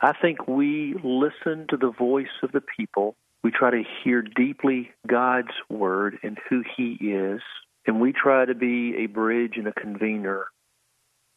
I 0.00 0.12
think 0.20 0.46
we 0.46 0.94
listen 1.02 1.66
to 1.70 1.76
the 1.76 1.90
voice 1.96 2.26
of 2.42 2.52
the 2.52 2.60
people. 2.60 3.16
We 3.42 3.50
try 3.50 3.70
to 3.70 3.82
hear 4.04 4.22
deeply 4.22 4.90
God's 5.06 5.52
word 5.68 6.18
and 6.22 6.38
who 6.48 6.62
He 6.76 6.92
is, 6.92 7.40
and 7.86 8.00
we 8.00 8.12
try 8.12 8.44
to 8.44 8.54
be 8.54 8.94
a 8.98 9.06
bridge 9.06 9.54
and 9.56 9.66
a 9.66 9.72
convener 9.72 10.46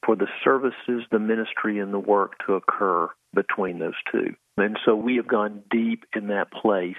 for 0.05 0.15
the 0.15 0.27
services, 0.43 1.03
the 1.11 1.19
ministry, 1.19 1.79
and 1.79 1.91
the 1.91 1.99
work 1.99 2.33
to 2.45 2.53
occur 2.53 3.09
between 3.33 3.79
those 3.79 3.95
two. 4.11 4.35
And 4.57 4.77
so 4.85 4.95
we 4.95 5.15
have 5.17 5.27
gone 5.27 5.63
deep 5.71 6.05
in 6.15 6.27
that 6.27 6.51
place, 6.51 6.95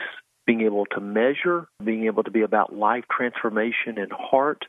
being 0.46 0.62
able 0.62 0.86
to 0.86 1.00
measure, 1.00 1.68
being 1.82 2.06
able 2.06 2.25
to 2.25 2.30
be 2.30 2.42
about 2.42 2.75
life 2.75 3.04
transformation 3.10 3.98
and 3.98 4.10
heart, 4.12 4.64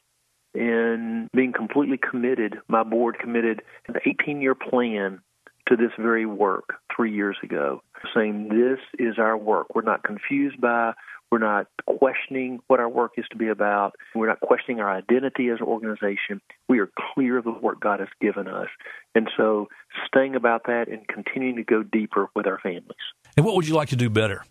and 0.57 1.29
being 1.31 1.53
completely 1.53 1.97
committed. 1.97 2.57
My 2.67 2.83
board 2.83 3.19
committed 3.19 3.61
an 3.87 3.95
18 4.05 4.41
year 4.41 4.55
plan 4.55 5.21
to 5.67 5.75
this 5.75 5.91
very 5.99 6.25
work 6.25 6.75
three 6.95 7.13
years 7.13 7.37
ago, 7.43 7.81
saying 8.15 8.49
this 8.49 8.79
is 8.99 9.19
our 9.19 9.37
work. 9.37 9.75
We're 9.75 9.81
not 9.81 10.03
confused 10.03 10.59
by, 10.61 10.93
we're 11.29 11.39
not 11.39 11.67
questioning 11.85 12.59
what 12.67 12.79
our 12.79 12.87
work 12.87 13.13
is 13.17 13.25
to 13.31 13.37
be 13.37 13.49
about. 13.49 13.95
We're 14.15 14.27
not 14.27 14.39
questioning 14.39 14.79
our 14.79 14.89
identity 14.89 15.49
as 15.49 15.59
an 15.59 15.65
organization. 15.65 16.41
We 16.69 16.79
are 16.79 16.89
clear 17.13 17.37
of 17.37 17.43
the 17.43 17.51
work 17.51 17.81
God 17.81 17.99
has 17.99 18.09
given 18.21 18.47
us. 18.47 18.69
And 19.13 19.29
so 19.35 19.67
staying 20.07 20.35
about 20.35 20.63
that 20.67 20.87
and 20.87 21.05
continuing 21.07 21.57
to 21.57 21.63
go 21.63 21.83
deeper 21.83 22.29
with 22.33 22.47
our 22.47 22.59
families. 22.59 22.95
And 23.35 23.45
what 23.45 23.55
would 23.55 23.67
you 23.67 23.75
like 23.75 23.89
to 23.89 23.97
do 23.97 24.09
better? 24.09 24.43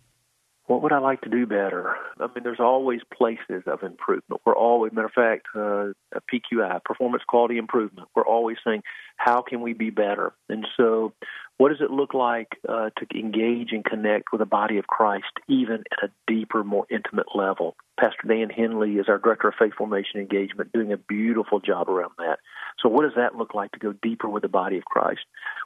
What 0.67 0.83
would 0.83 0.93
I 0.93 0.99
like 0.99 1.21
to 1.21 1.29
do 1.29 1.47
better? 1.47 1.95
I 2.19 2.27
mean, 2.27 2.43
there's 2.43 2.61
always 2.61 3.01
places 3.17 3.63
of 3.67 3.83
improvement. 3.85 4.43
We're 4.45 4.57
always, 4.57 4.93
matter 4.93 5.07
of 5.07 5.13
fact, 5.13 5.47
uh, 5.55 5.93
PQI, 6.33 6.83
performance 6.85 7.23
quality 7.27 7.57
improvement. 7.57 8.09
We're 8.17 8.27
always 8.27 8.57
saying, 8.65 8.83
how 9.17 9.43
can 9.43 9.61
we 9.61 9.75
be 9.75 9.91
better? 9.91 10.33
And 10.49 10.67
so, 10.77 11.13
what 11.59 11.71
does 11.71 11.81
it 11.81 11.91
look 11.91 12.15
like 12.15 12.49
uh, 12.69 12.91
to 12.91 13.19
engage 13.19 13.73
and 13.73 13.85
connect 13.85 14.33
with 14.33 14.41
the 14.41 14.47
body 14.47 14.79
of 14.79 14.87
Christ, 14.87 15.27
even 15.49 15.85
at 16.03 16.11
a 16.11 16.13
deeper, 16.27 16.65
more 16.65 16.87
intimate 16.91 17.29
level? 17.35 17.77
Pastor 17.99 18.27
Dan 18.29 18.51
Henley 18.51 18.97
is 18.97 19.09
our 19.09 19.19
director 19.19 19.49
of 19.49 19.55
faith 19.59 19.73
formation 19.79 20.21
engagement, 20.21 20.73
doing 20.73 20.93
a 20.93 20.97
beautiful 20.97 21.61
job 21.61 21.89
around 21.89 22.13
that. 22.19 22.41
So, 22.83 22.89
what 22.89 23.03
does 23.03 23.15
that 23.17 23.37
look 23.37 23.55
like 23.55 23.71
to 23.73 23.79
go 23.79 23.95
deeper 24.03 24.29
with 24.29 24.43
the 24.43 24.49
body 24.49 24.79
of 24.79 24.85
Christ? 24.85 25.21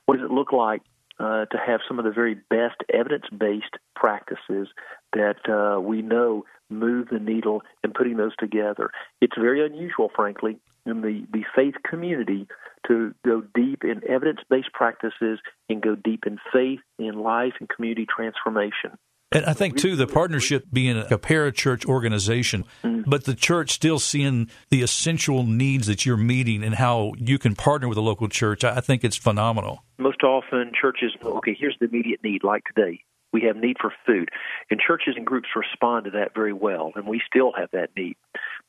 What 0.04 0.18
does 0.18 0.26
it 0.26 0.32
look 0.32 0.52
like 0.52 0.82
uh, 1.20 1.44
to 1.44 1.58
have 1.58 1.80
some 1.86 1.98
of 1.98 2.04
the 2.06 2.10
very 2.10 2.34
best 2.34 2.82
evidence 2.92 3.26
based 3.36 3.76
practices 3.94 4.68
that 5.12 5.36
uh, 5.48 5.78
we 5.78 6.00
know 6.00 6.44
move 6.70 7.08
the 7.10 7.18
needle 7.18 7.62
and 7.84 7.92
putting 7.92 8.16
those 8.16 8.34
together. 8.38 8.90
It's 9.20 9.36
very 9.38 9.64
unusual, 9.64 10.10
frankly, 10.14 10.56
in 10.86 11.02
the, 11.02 11.26
the 11.30 11.44
faith 11.54 11.74
community 11.84 12.46
to 12.86 13.14
go 13.24 13.42
deep 13.54 13.84
in 13.84 14.00
evidence 14.08 14.40
based 14.48 14.72
practices 14.72 15.38
and 15.68 15.82
go 15.82 15.94
deep 15.94 16.24
in 16.26 16.38
faith, 16.52 16.80
in 16.98 17.20
life, 17.20 17.52
and 17.60 17.68
community 17.68 18.06
transformation. 18.06 18.96
And 19.32 19.46
I 19.46 19.52
think 19.52 19.76
too 19.76 19.94
the 19.94 20.08
partnership 20.08 20.66
being 20.72 20.98
a 20.98 21.16
parachurch 21.16 21.86
organization, 21.86 22.64
mm-hmm. 22.82 23.08
but 23.08 23.24
the 23.24 23.34
church 23.34 23.70
still 23.70 24.00
seeing 24.00 24.50
the 24.70 24.82
essential 24.82 25.44
needs 25.44 25.86
that 25.86 26.04
you're 26.04 26.16
meeting 26.16 26.64
and 26.64 26.74
how 26.74 27.12
you 27.16 27.38
can 27.38 27.54
partner 27.54 27.86
with 27.86 27.96
a 27.96 28.00
local 28.00 28.28
church. 28.28 28.64
I 28.64 28.80
think 28.80 29.04
it's 29.04 29.16
phenomenal. 29.16 29.84
Most 29.98 30.24
often, 30.24 30.72
churches 30.78 31.12
okay. 31.22 31.56
Here's 31.58 31.76
the 31.78 31.86
immediate 31.86 32.24
need, 32.24 32.42
like 32.42 32.64
today. 32.64 33.04
We 33.32 33.42
have 33.42 33.56
need 33.56 33.76
for 33.80 33.92
food, 34.04 34.30
and 34.68 34.80
churches 34.80 35.14
and 35.16 35.24
groups 35.24 35.50
respond 35.54 36.06
to 36.06 36.10
that 36.12 36.34
very 36.34 36.52
well, 36.52 36.90
and 36.96 37.06
we 37.06 37.22
still 37.24 37.52
have 37.56 37.70
that 37.72 37.90
need. 37.96 38.16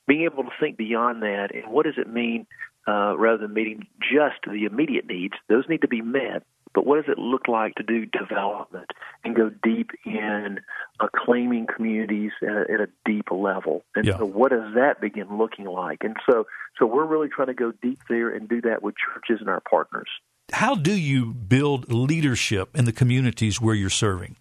Being 0.07 0.25
able 0.25 0.43
to 0.43 0.51
think 0.59 0.77
beyond 0.77 1.23
that, 1.23 1.49
and 1.55 1.73
what 1.73 1.87
does 1.87 1.97
it 1.97 2.07
mean, 2.07 2.45
uh, 2.87 3.17
rather 3.17 3.39
than 3.39 3.55
meeting 3.55 3.87
just 3.99 4.37
the 4.45 4.65
immediate 4.65 5.07
needs, 5.07 5.33
those 5.49 5.63
need 5.67 5.81
to 5.81 5.87
be 5.87 6.03
met 6.03 6.43
but 6.73 6.85
what 6.85 6.95
does 6.95 7.11
it 7.11 7.19
look 7.19 7.47
like 7.47 7.75
to 7.75 7.83
do 7.83 8.05
development 8.05 8.89
and 9.23 9.35
go 9.35 9.51
deep 9.63 9.91
in 10.05 10.59
uh, 10.99 11.07
claiming 11.13 11.67
communities 11.73 12.31
at 12.41 12.49
a, 12.49 12.61
at 12.73 12.79
a 12.79 12.87
deep 13.05 13.25
level? 13.31 13.83
And 13.95 14.05
yeah. 14.05 14.17
so, 14.17 14.25
what 14.25 14.51
does 14.51 14.73
that 14.75 15.01
begin 15.01 15.37
looking 15.37 15.65
like? 15.65 15.99
And 16.03 16.15
so, 16.29 16.45
so 16.79 16.85
we're 16.85 17.05
really 17.05 17.29
trying 17.29 17.47
to 17.47 17.53
go 17.53 17.71
deep 17.81 17.99
there 18.09 18.29
and 18.29 18.47
do 18.47 18.61
that 18.61 18.81
with 18.81 18.95
churches 18.95 19.41
and 19.41 19.49
our 19.49 19.61
partners. 19.69 20.09
How 20.51 20.75
do 20.75 20.93
you 20.93 21.33
build 21.33 21.91
leadership 21.91 22.75
in 22.75 22.85
the 22.85 22.91
communities 22.91 23.61
where 23.61 23.75
you're 23.75 23.89
serving? 23.89 24.37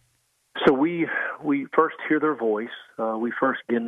So 0.66 0.72
we 0.72 1.06
we 1.42 1.66
first 1.74 1.96
hear 2.08 2.20
their 2.20 2.34
voice. 2.34 2.68
Uh, 2.98 3.16
we 3.18 3.32
first 3.38 3.60
get, 3.68 3.80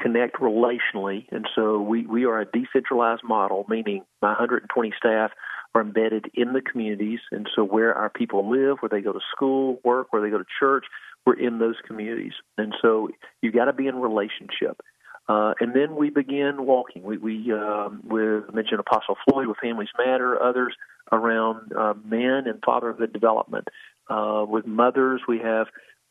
connect 0.00 0.36
relationally, 0.36 1.26
and 1.30 1.46
so 1.54 1.80
we 1.80 2.06
we 2.06 2.24
are 2.24 2.40
a 2.40 2.46
decentralized 2.46 3.24
model, 3.24 3.64
meaning 3.68 4.04
my 4.20 4.28
120 4.28 4.92
staff 4.96 5.30
are 5.74 5.80
embedded 5.80 6.26
in 6.34 6.52
the 6.52 6.60
communities. 6.60 7.20
And 7.30 7.48
so, 7.54 7.64
where 7.64 7.94
our 7.94 8.10
people 8.10 8.50
live, 8.50 8.78
where 8.80 8.88
they 8.88 9.00
go 9.00 9.12
to 9.12 9.20
school, 9.34 9.80
work, 9.84 10.12
where 10.12 10.22
they 10.22 10.30
go 10.30 10.38
to 10.38 10.46
church, 10.58 10.84
we're 11.24 11.38
in 11.38 11.58
those 11.58 11.76
communities. 11.86 12.32
And 12.58 12.74
so, 12.82 13.08
you've 13.40 13.54
got 13.54 13.66
to 13.66 13.72
be 13.72 13.86
in 13.86 13.96
relationship. 13.96 14.80
Uh, 15.28 15.54
and 15.60 15.74
then 15.74 15.94
we 15.96 16.10
begin 16.10 16.66
walking. 16.66 17.02
We, 17.02 17.16
we 17.16 17.52
um, 17.52 18.02
with 18.04 18.52
mentioned 18.52 18.80
Apostle 18.80 19.16
Floyd 19.24 19.46
with 19.46 19.56
Families 19.62 19.88
Matter, 19.96 20.42
others 20.42 20.74
around 21.12 21.72
uh, 21.72 21.94
men 22.04 22.44
and 22.46 22.60
fatherhood 22.64 23.12
development. 23.12 23.68
Uh, 24.10 24.44
with 24.48 24.66
mothers, 24.66 25.22
we 25.28 25.38
have 25.38 25.68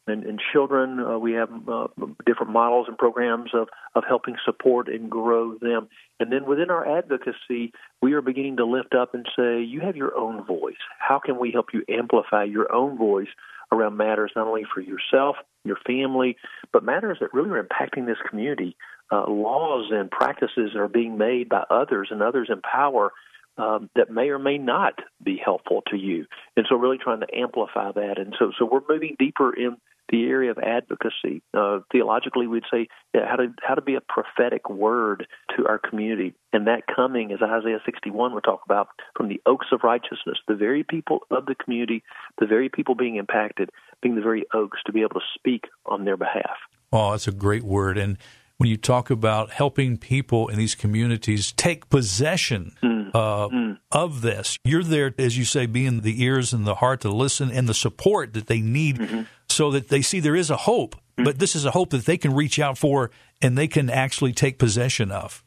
and, 0.08 0.24
and 0.24 0.40
children. 0.52 1.00
Uh, 1.00 1.18
we 1.18 1.34
have 1.34 1.50
uh, 1.68 1.88
different 2.26 2.52
models 2.52 2.88
and 2.88 2.98
programs 2.98 3.52
of, 3.54 3.68
of 3.96 4.04
helping 4.08 4.36
support 4.46 4.88
and 4.88 5.10
grow 5.10 5.58
them. 5.58 5.88
And 6.20 6.32
then 6.32 6.46
within 6.46 6.70
our 6.70 6.98
advocacy, 6.98 7.74
we 8.02 8.14
are 8.14 8.22
beginning 8.22 8.58
to 8.58 8.66
lift 8.66 8.94
up 8.94 9.14
and 9.14 9.26
say, 9.38 9.62
you 9.62 9.82
have 9.82 9.96
your 9.96 10.18
own 10.18 10.46
voice. 10.46 10.76
How 11.00 11.20
can 11.20 11.40
we 11.40 11.52
help 11.52 11.68
you 11.74 11.84
amplify 11.88 12.44
your 12.44 12.74
own 12.74 12.98
voice 12.98 13.30
around 13.72 13.96
matters 13.96 14.32
not 14.36 14.48
only 14.48 14.64
for 14.74 14.82
yourself, 14.82 15.38
your 15.64 15.78
family, 15.86 16.36
but 16.74 16.84
matters 16.84 17.18
that 17.22 17.34
really 17.34 17.52
are 17.52 17.64
impacting 17.64 18.06
this 18.06 18.18
community? 18.30 18.76
Uh, 19.12 19.30
laws 19.30 19.92
and 19.92 20.10
practices 20.10 20.72
are 20.76 20.88
being 20.88 21.18
made 21.18 21.50
by 21.50 21.64
others 21.70 22.10
and 22.12 22.22
others 22.22 22.50
in 22.52 22.62
power 22.62 23.12
um, 23.58 23.90
that 23.96 24.10
may 24.10 24.30
or 24.30 24.40
may 24.40 24.58
not 24.58 24.94
be 25.22 25.40
helpful 25.44 25.84
to 25.90 25.98
you. 25.98 26.26
And 26.56 26.66
so, 26.70 26.76
really 26.78 26.98
trying 26.98 27.20
to 27.20 27.36
amplify 27.36 27.92
that. 27.92 28.18
And 28.18 28.34
so, 28.40 28.52
so 28.58 28.66
we're 28.66 28.82
moving 28.90 29.16
deeper 29.20 29.54
in 29.54 29.78
the 30.10 30.26
area 30.26 30.52
of 30.52 30.58
advocacy. 30.58 31.42
Uh, 31.54 31.80
theologically, 31.92 32.48
we'd 32.48 32.64
say 32.72 32.88
yeah, 33.14 33.28
how 33.28 33.36
to 33.38 33.54
how 33.62 33.76
to 33.76 33.82
be 33.82 33.96
a 33.96 34.02
prophetic 34.02 34.70
word 34.70 35.28
to 35.56 35.68
our 35.68 35.80
community, 35.80 36.34
and 36.54 36.68
that 36.68 36.84
coming, 36.94 37.32
as 37.32 37.40
Isaiah 37.42 37.80
61 37.86 38.34
would 38.34 38.44
talk 38.44 38.62
about, 38.66 38.90
from 39.16 39.30
the 39.30 39.42
oaks 39.46 39.68
of 39.72 39.82
righteousness, 39.84 40.38
the 40.48 40.56
very 40.56 40.84
people 40.84 41.20
of 41.32 41.46
the 41.46 41.56
community, 41.56 42.04
the 42.40 42.46
very 42.46 42.70
people 42.70 42.96
being 42.96 43.16
impacted, 43.16 43.70
being 44.02 44.16
the 44.16 44.22
very 44.22 44.46
oaks 44.54 44.80
to 44.86 44.92
be 44.92 45.02
able 45.02 45.20
to 45.20 45.26
speak 45.36 45.66
on 45.86 46.06
their 46.06 46.18
behalf. 46.18 46.58
Oh, 46.92 47.12
that's 47.12 47.28
a 47.28 47.32
great 47.32 47.64
word, 47.64 47.98
and 47.98 48.18
when 48.62 48.70
you 48.70 48.78
talk 48.78 49.10
about 49.10 49.50
helping 49.50 49.98
people 49.98 50.48
in 50.48 50.56
these 50.56 50.76
communities 50.76 51.52
take 51.54 51.90
possession 51.90 52.74
mm. 52.84 53.10
Uh, 53.12 53.50
mm. 53.50 53.78
of 53.92 54.22
this. 54.22 54.60
You're 54.64 54.84
there, 54.84 55.16
as 55.18 55.36
you 55.36 55.46
say, 55.46 55.66
being 55.66 56.02
the 56.02 56.24
ears 56.24 56.54
and 56.54 56.68
the 56.68 56.76
heart 56.76 57.02
to 57.02 57.10
listen 57.10 57.50
and 57.50 57.68
the 57.68 57.74
support 57.74 58.34
that 58.34 58.46
they 58.46 58.62
need 58.62 59.00
mm-hmm. 59.00 59.22
So 59.62 59.70
that 59.70 59.90
they 59.90 60.02
see 60.02 60.20
there 60.20 60.36
is 60.36 60.50
a 60.50 60.58
hope, 60.58 60.96
mm-hmm. 60.96 61.24
but 61.24 61.38
this 61.38 61.56
is 61.56 61.66
a 61.66 61.72
hope 61.72 61.92
that 61.92 62.08
they 62.08 62.18
can 62.18 62.34
reach 62.34 62.58
out 62.58 62.80
for 62.80 63.12
and 63.44 63.56
they 63.56 63.68
can 63.68 63.92
actually 63.92 64.34
take 64.34 64.58
possession 64.58 65.12
of. 65.12 65.44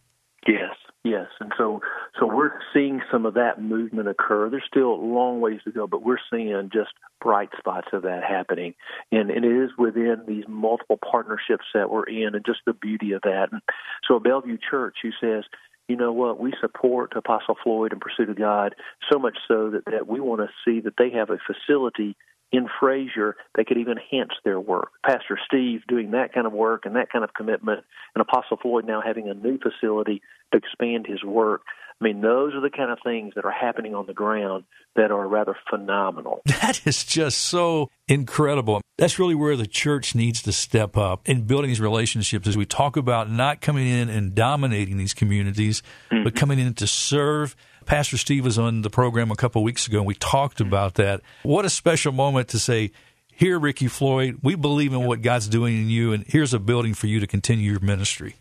Yes, 0.47 0.77
yes. 1.03 1.27
And 1.41 1.53
so 1.59 1.81
so 2.21 2.29
we're 2.33 2.53
seeing 2.73 3.01
some 3.11 3.27
of 3.27 3.35
that 3.35 3.61
movement 3.61 4.07
occur. 4.07 4.49
There's 4.51 4.63
still 4.69 4.95
a 4.95 5.03
long 5.03 5.41
ways 5.41 5.59
to 5.65 5.73
go, 5.73 5.89
but 5.89 6.05
we're 6.05 6.23
seeing 6.33 6.71
just 6.73 6.93
bright 7.21 7.49
spots 7.59 7.89
of 7.93 8.03
that 8.03 8.23
happening. 8.23 8.75
And, 9.11 9.33
and 9.33 9.45
it 9.45 9.65
is 9.65 9.71
within 9.77 10.23
these 10.29 10.45
multiple 10.47 10.97
partnerships 11.11 11.65
that 11.75 11.91
we're 11.91 12.05
in 12.05 12.37
and 12.37 12.47
just 12.47 12.61
the 12.67 12.73
beauty 12.73 13.15
of 13.15 13.23
that. 13.23 13.49
And 13.51 13.63
so 14.07 14.21
Bellevue 14.21 14.59
Church, 14.71 14.99
who 15.03 15.11
says, 15.21 15.43
you 15.89 15.97
know 15.97 16.13
what, 16.13 16.39
we 16.39 16.55
support 16.61 17.17
Apostle 17.17 17.57
Floyd 17.65 17.91
and 17.91 18.01
Pursuit 18.01 18.31
of 18.31 18.39
God 18.39 18.77
so 19.13 19.19
much 19.19 19.37
so 19.49 19.71
that, 19.71 19.83
that 19.87 20.07
we 20.07 20.21
want 20.21 20.41
to 20.41 20.49
see 20.65 20.83
that 20.83 20.95
they 20.97 21.11
have 21.11 21.31
a 21.31 21.39
facility 21.45 22.17
in 22.55 22.69
Frayser 22.81 23.35
that 23.57 23.67
could 23.67 23.79
even 23.79 23.99
enhance 23.99 24.33
their 24.45 24.61
work. 24.61 24.93
Pastor 25.05 25.39
Steve 25.47 25.81
doing 25.89 26.13
that 26.13 26.33
kind 26.33 26.47
of 26.47 26.53
work 26.53 26.87
and 26.87 26.95
that 26.95 27.11
kind 27.11 27.25
of 27.25 27.35
commitment, 27.35 27.81
and 28.15 28.23
Apostle 28.23 28.59
Floyd 28.63 28.87
now 28.87 29.03
having 29.05 29.29
a 29.29 29.35
new 29.35 29.59
facility 29.59 30.23
to 30.53 30.59
expand 30.59 31.07
his 31.07 31.25
work. 31.25 31.63
I 32.01 32.05
mean, 32.05 32.21
those 32.21 32.55
are 32.55 32.61
the 32.61 32.71
kind 32.71 32.91
of 32.91 32.99
things 33.05 33.35
that 33.35 33.45
are 33.45 33.53
happening 33.53 33.95
on 33.95 34.07
the 34.07 34.13
ground 34.13 34.65
that 34.97 35.11
are 35.11 35.27
rather 35.27 35.57
phenomenal. 35.71 36.43
That 36.65 36.87
is 36.87 37.05
just 37.05 37.39
so 37.39 37.91
incredible. 38.09 38.81
That's 38.97 39.19
really 39.19 39.35
where 39.35 39.55
the 39.55 39.67
church 39.67 40.15
needs 40.15 40.41
to 40.43 40.53
step 40.53 40.97
up 40.97 41.29
in 41.29 41.43
building 41.43 41.69
these 41.69 41.81
relationships 41.81 42.49
as 42.49 42.57
we 42.57 42.65
talk 42.65 42.97
about 42.97 43.31
not 43.31 43.61
coming 43.61 43.87
in 43.87 44.09
and 44.09 44.35
dominating 44.35 44.97
these 44.97 45.13
communities, 45.13 45.83
mm-hmm. 46.11 46.25
but 46.25 46.35
coming 46.35 46.59
in 46.59 46.73
to 46.75 46.87
serve. 46.87 47.55
Pastor 47.87 48.17
Steve 48.17 48.45
was 48.45 48.59
on 48.59 48.83
the 48.83 48.91
program 48.91 49.31
a 49.31 49.37
couple 49.37 49.63
weeks 49.63 49.87
ago 49.87 49.99
and 49.99 50.07
we 50.07 50.15
talked 50.15 50.59
mm-hmm. 50.59 50.69
about 50.69 50.95
that. 50.95 51.21
What 51.43 51.65
a 51.65 51.71
special 51.71 52.13
moment 52.13 52.49
to 52.49 52.59
say, 52.59 52.93
here, 53.37 53.59
Ricky 53.59 53.89
Floyd, 53.89 54.39
we 54.43 54.55
believe 54.55 54.93
in 54.93 55.05
what 55.07 55.23
God's 55.23 55.49
doing 55.49 55.77
in 55.77 55.89
you, 55.89 56.13
and 56.13 56.25
here's 56.27 56.55
a 56.55 56.61
building 56.61 56.95
for 56.95 57.09
you 57.09 57.19
to 57.19 57.27
continue 57.27 57.71
your 57.71 57.81
ministry. 57.81 58.37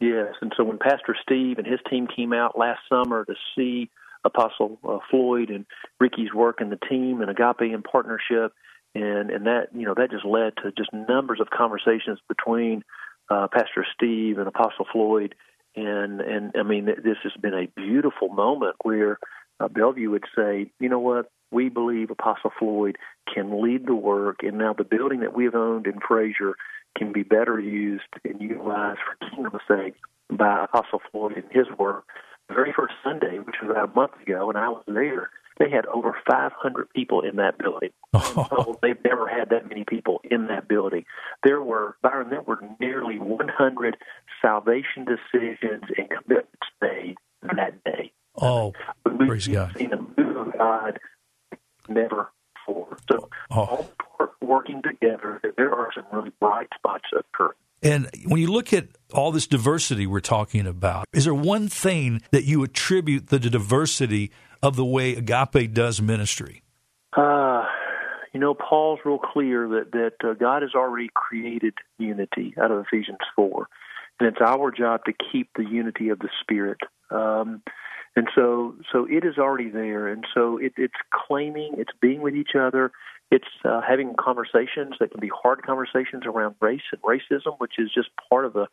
Yes, 0.00 0.34
and 0.40 0.52
so 0.56 0.62
when 0.64 0.78
Pastor 0.78 1.16
Steve 1.22 1.58
and 1.58 1.66
his 1.66 1.80
team 1.90 2.06
came 2.06 2.32
out 2.32 2.56
last 2.56 2.80
summer 2.88 3.24
to 3.24 3.34
see 3.56 3.90
Apostle 4.24 4.78
uh, 4.86 4.98
Floyd 5.10 5.50
and 5.50 5.64
Ricky's 5.98 6.32
work 6.34 6.60
and 6.60 6.70
the 6.70 6.78
team 6.88 7.22
and 7.22 7.30
Agape 7.30 7.72
in 7.72 7.82
partnership, 7.82 8.52
and 8.94 9.30
and 9.30 9.46
that 9.46 9.68
you 9.74 9.86
know 9.86 9.94
that 9.94 10.10
just 10.10 10.24
led 10.24 10.54
to 10.62 10.72
just 10.76 10.92
numbers 10.92 11.40
of 11.40 11.48
conversations 11.50 12.18
between 12.28 12.84
uh, 13.30 13.48
Pastor 13.48 13.86
Steve 13.94 14.38
and 14.38 14.46
Apostle 14.46 14.86
Floyd, 14.92 15.34
and 15.76 16.20
and 16.20 16.52
I 16.58 16.62
mean 16.62 16.86
this 16.86 17.18
has 17.22 17.32
been 17.40 17.54
a 17.54 17.68
beautiful 17.76 18.28
moment 18.28 18.76
where 18.82 19.18
uh, 19.60 19.68
Bellevue 19.68 20.10
would 20.10 20.24
say, 20.36 20.70
you 20.80 20.88
know 20.88 20.98
what, 20.98 21.30
we 21.50 21.68
believe 21.68 22.10
Apostle 22.10 22.52
Floyd 22.58 22.96
can 23.32 23.62
lead 23.62 23.86
the 23.86 23.94
work, 23.94 24.40
and 24.42 24.58
now 24.58 24.72
the 24.72 24.84
building 24.84 25.20
that 25.20 25.34
we 25.34 25.44
have 25.44 25.54
owned 25.54 25.86
in 25.86 26.00
Frayser 26.00 26.52
can 26.96 27.12
be 27.12 27.22
better 27.22 27.60
used 27.60 28.04
and 28.24 28.40
utilized 28.40 28.98
for 29.00 29.28
kingdom's 29.28 29.62
sake 29.68 29.94
by 30.30 30.64
Apostle 30.64 31.00
Floyd 31.10 31.36
and 31.36 31.44
his 31.50 31.66
work. 31.78 32.04
The 32.48 32.54
very 32.54 32.72
first 32.76 32.94
Sunday, 33.02 33.38
which 33.38 33.56
was 33.62 33.70
about 33.70 33.90
a 33.90 33.94
month 33.94 34.12
ago, 34.22 34.48
and 34.48 34.58
I 34.58 34.68
was 34.68 34.84
there, 34.86 35.30
they 35.58 35.70
had 35.70 35.86
over 35.86 36.16
500 36.28 36.90
people 36.90 37.22
in 37.22 37.36
that 37.36 37.58
building. 37.58 37.90
so 38.14 38.46
oh, 38.50 38.78
they've 38.82 39.02
never 39.04 39.26
had 39.28 39.50
that 39.50 39.68
many 39.68 39.84
people 39.84 40.20
in 40.24 40.48
that 40.48 40.68
building. 40.68 41.04
There 41.44 41.62
were, 41.62 41.96
Byron, 42.02 42.30
there 42.30 42.42
were 42.42 42.60
nearly 42.78 43.18
100 43.18 43.96
salvation 44.42 45.06
decisions 45.06 45.84
and 45.96 46.08
commitments 46.10 46.68
made 46.80 47.16
that 47.42 47.82
day. 47.84 48.12
Oh, 48.40 48.72
we, 49.04 49.26
praise 49.26 49.48
God. 49.48 49.76
Seen 49.78 49.92
move 50.16 50.36
of 50.36 50.52
God 50.58 50.98
never 51.88 52.30
before. 52.54 52.98
So 53.10 53.30
oh. 53.50 53.60
all 53.60 53.90
working 54.42 54.82
together, 54.82 55.40
there 55.56 55.72
are 55.74 55.90
some 55.94 56.04
really 56.12 56.32
bright 56.40 56.68
spots 56.76 57.04
occurring. 57.16 57.56
And 57.82 58.10
when 58.26 58.40
you 58.40 58.50
look 58.50 58.72
at 58.72 58.88
all 59.12 59.32
this 59.32 59.46
diversity 59.46 60.06
we're 60.06 60.20
talking 60.20 60.66
about, 60.66 61.06
is 61.12 61.24
there 61.24 61.34
one 61.34 61.68
thing 61.68 62.22
that 62.30 62.44
you 62.44 62.62
attribute 62.64 63.28
the 63.28 63.38
diversity 63.38 64.32
of 64.66 64.74
the 64.74 64.84
way 64.84 65.14
Agape 65.14 65.72
does 65.72 66.02
ministry? 66.02 66.62
Uh, 67.16 67.64
you 68.32 68.40
know, 68.40 68.52
Paul's 68.52 68.98
real 69.04 69.18
clear 69.18 69.68
that 69.68 69.92
that 69.92 70.28
uh, 70.28 70.34
God 70.34 70.62
has 70.62 70.72
already 70.74 71.08
created 71.14 71.74
unity 71.98 72.52
out 72.60 72.70
of 72.72 72.84
Ephesians 72.84 73.18
four, 73.36 73.68
and 74.18 74.28
it's 74.28 74.40
our 74.44 74.70
job 74.72 75.02
to 75.04 75.12
keep 75.32 75.48
the 75.56 75.64
unity 75.64 76.08
of 76.08 76.18
the 76.18 76.28
Spirit. 76.42 76.78
Um, 77.10 77.62
and 78.16 78.28
so, 78.34 78.74
so 78.90 79.06
it 79.08 79.24
is 79.24 79.38
already 79.38 79.70
there, 79.70 80.08
and 80.08 80.26
so 80.34 80.58
it, 80.58 80.72
it's 80.76 80.94
claiming, 81.28 81.74
it's 81.76 81.92
being 82.00 82.22
with 82.22 82.34
each 82.34 82.56
other, 82.58 82.90
it's 83.30 83.46
uh, 83.64 83.82
having 83.86 84.14
conversations 84.18 84.94
that 85.00 85.10
can 85.10 85.20
be 85.20 85.30
hard 85.42 85.62
conversations 85.62 86.24
around 86.24 86.54
race 86.60 86.80
and 86.92 87.02
racism, 87.02 87.54
which 87.58 87.74
is 87.78 87.90
just 87.94 88.08
part 88.30 88.44
of 88.46 88.52
the 88.52 88.66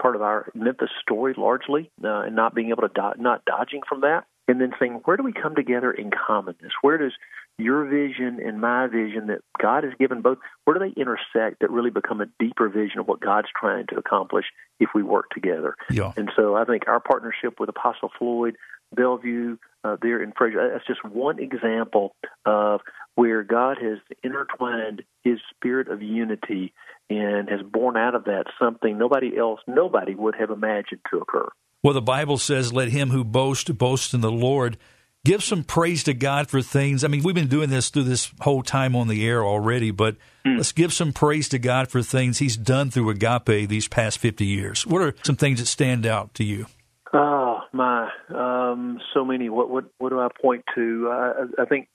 part 0.00 0.16
of 0.16 0.22
our 0.22 0.50
Memphis 0.54 0.90
story 1.02 1.34
largely, 1.36 1.90
uh, 2.04 2.20
and 2.20 2.36
not 2.36 2.54
being 2.54 2.70
able 2.70 2.82
to 2.82 2.94
do- 2.94 3.22
not 3.22 3.44
dodging 3.44 3.80
from 3.88 4.02
that, 4.02 4.24
and 4.48 4.60
then 4.60 4.72
saying 4.78 5.00
where 5.04 5.16
do 5.16 5.22
we 5.22 5.32
come 5.32 5.54
together 5.54 5.90
in 5.90 6.10
commonness? 6.10 6.72
Where 6.82 6.98
does 6.98 7.12
your 7.60 7.84
vision 7.84 8.40
and 8.44 8.60
my 8.60 8.86
vision 8.86 9.26
that 9.28 9.40
God 9.60 9.84
has 9.84 9.92
given 9.98 10.22
both, 10.22 10.38
where 10.64 10.78
do 10.78 10.84
they 10.84 11.00
intersect 11.00 11.60
that 11.60 11.70
really 11.70 11.90
become 11.90 12.20
a 12.20 12.26
deeper 12.38 12.68
vision 12.68 12.98
of 12.98 13.06
what 13.06 13.20
God's 13.20 13.48
trying 13.58 13.86
to 13.88 13.96
accomplish 13.96 14.46
if 14.78 14.90
we 14.94 15.02
work 15.02 15.30
together? 15.30 15.76
Yeah. 15.90 16.12
And 16.16 16.30
so 16.36 16.56
I 16.56 16.64
think 16.64 16.88
our 16.88 17.00
partnership 17.00 17.60
with 17.60 17.68
Apostle 17.68 18.10
Floyd, 18.18 18.56
Bellevue, 18.94 19.58
uh, 19.84 19.96
there 20.02 20.22
in 20.22 20.32
Frayser, 20.32 20.72
that's 20.72 20.86
just 20.86 21.04
one 21.04 21.38
example 21.38 22.14
of 22.44 22.80
where 23.14 23.42
God 23.42 23.78
has 23.80 23.98
intertwined 24.22 25.02
His 25.22 25.38
spirit 25.54 25.88
of 25.88 26.02
unity 26.02 26.72
and 27.08 27.48
has 27.48 27.60
born 27.62 27.96
out 27.96 28.14
of 28.14 28.24
that 28.24 28.44
something 28.58 28.98
nobody 28.98 29.36
else, 29.36 29.60
nobody 29.66 30.14
would 30.14 30.34
have 30.34 30.50
imagined 30.50 31.00
to 31.10 31.18
occur. 31.18 31.48
Well, 31.82 31.94
the 31.94 32.02
Bible 32.02 32.38
says, 32.38 32.72
"Let 32.72 32.88
him 32.88 33.10
who 33.10 33.24
boasts 33.24 33.70
boast 33.70 34.14
in 34.14 34.20
the 34.20 34.32
Lord." 34.32 34.76
give 35.24 35.42
some 35.42 35.64
praise 35.64 36.04
to 36.04 36.14
God 36.14 36.48
for 36.48 36.62
things. 36.62 37.04
I 37.04 37.08
mean, 37.08 37.22
we've 37.22 37.34
been 37.34 37.48
doing 37.48 37.70
this 37.70 37.90
through 37.90 38.04
this 38.04 38.32
whole 38.40 38.62
time 38.62 38.96
on 38.96 39.08
the 39.08 39.26
air 39.26 39.44
already, 39.44 39.90
but 39.90 40.16
mm. 40.44 40.56
let's 40.56 40.72
give 40.72 40.92
some 40.92 41.12
praise 41.12 41.48
to 41.50 41.58
God 41.58 41.88
for 41.88 42.02
things 42.02 42.38
He's 42.38 42.56
done 42.56 42.90
through 42.90 43.10
Agape 43.10 43.68
these 43.68 43.88
past 43.88 44.18
50 44.18 44.44
years. 44.44 44.86
What 44.86 45.02
are 45.02 45.14
some 45.22 45.36
things 45.36 45.60
that 45.60 45.66
stand 45.66 46.06
out 46.06 46.34
to 46.34 46.44
you? 46.44 46.66
Oh, 47.12 47.60
my. 47.72 48.08
Um, 48.34 49.00
so 49.12 49.24
many. 49.24 49.48
What, 49.48 49.68
what, 49.68 49.84
what 49.98 50.10
do 50.10 50.20
I 50.20 50.28
point 50.40 50.64
to? 50.74 51.08
I, 51.10 51.62
I 51.62 51.64
think 51.64 51.88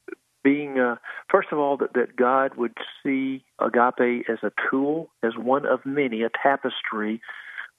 being, 0.44 0.78
uh, 0.78 0.98
first 1.32 1.48
of 1.52 1.58
all, 1.58 1.78
that, 1.78 1.94
that 1.94 2.16
God 2.16 2.56
would 2.56 2.74
see 3.02 3.44
Agape 3.60 4.30
as 4.30 4.40
a 4.44 4.52
tool, 4.70 5.10
as 5.24 5.32
one 5.38 5.66
of 5.66 5.86
many, 5.86 6.22
a 6.24 6.30
tapestry 6.44 7.22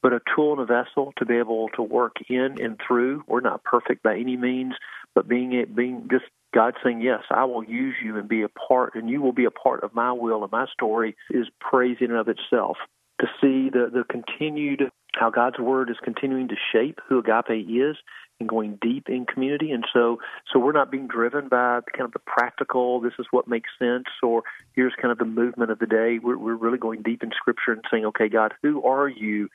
but 0.02 0.12
a 0.12 0.20
tool 0.35 0.52
and 0.52 0.61
a 0.61 0.66
vessel 0.66 1.12
to 1.18 1.24
be 1.24 1.37
able 1.37 1.68
to 1.70 1.82
work 1.82 2.16
in 2.28 2.56
and 2.61 2.80
through. 2.87 3.24
We're 3.26 3.40
not 3.40 3.64
perfect 3.64 4.02
by 4.02 4.16
any 4.16 4.37
means, 4.37 4.74
but 5.14 5.28
being 5.28 5.52
it 5.52 5.74
being 5.74 6.09
just 6.11 6.24
God 6.54 6.74
saying, 6.82 7.00
Yes, 7.00 7.22
I 7.30 7.44
will 7.44 7.64
use 7.64 7.94
you 8.02 8.16
and 8.18 8.28
be 8.28 8.42
a 8.42 8.48
part 8.48 8.94
and 8.94 9.09
you 9.11 9.20
will 9.20 9.32
be 9.32 9.44
a 9.44 9.50
part 9.50 9.82
of 9.85 9.94
my 9.94 10.12
will 10.12 10.42
and 10.42 10.52
my 10.52 10.66
story 10.72 11.16
is 11.30 11.46
praise 11.61 11.96
in 12.00 12.11
and 12.11 12.20
of 12.20 12.28
itself. 12.28 12.76
to 13.20 13.26
see 13.40 13.70
the, 13.70 13.90
the 13.92 14.04
continued 14.09 14.90
how 15.14 15.30
God's 15.30 15.59
word 15.59 15.90
is 15.90 15.96
continuing 16.04 16.48
to 16.48 16.56
shape 16.72 17.00
who 17.09 17.18
agape 17.18 17.66
is 17.68 17.96
and 18.38 18.48
going 18.48 18.78
deep 18.82 19.09
in 19.09 19.24
community. 19.24 19.70
And 19.70 19.85
so, 19.92 20.18
so 20.52 20.59
we're 20.59 20.72
not 20.72 20.90
being 20.90 21.09
driven 21.09 21.48
by 21.48 21.80
kind 21.96 22.04
of 22.04 22.12
the 22.12 22.18
practical, 22.18 23.00
this 23.00 23.14
is 23.18 23.26
what 23.30 23.48
makes 23.48 23.70
sense, 23.78 24.04
or 24.22 24.42
here's 24.74 24.92
kind 25.00 25.11
of 25.11 25.18
the 25.18 25.24
movement 25.24 25.70
of 25.70 25.78
the 25.78 25.87
day. 25.87 26.18
We're, 26.22 26.37
we're 26.37 26.54
really 26.54 26.78
going 26.78 27.02
deep 27.02 27.22
in 27.22 27.30
Scripture 27.35 27.72
and 27.72 27.82
saying, 27.90 28.04
okay, 28.06 28.28
God, 28.28 28.52
who 28.62 28.82
are 28.85 29.09
you? 29.09 29.48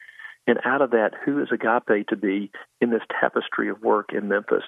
And 0.47 0.59
out 0.65 0.81
of 0.81 0.91
that, 0.91 1.11
who 1.23 1.41
is 1.41 1.49
agape 1.51 2.07
to 2.07 2.15
be 2.15 2.51
in 2.79 2.89
this 2.89 3.03
tapestry 3.19 3.69
of 3.69 3.81
work 3.81 4.09
in 4.13 4.27
Memphis? 4.27 4.63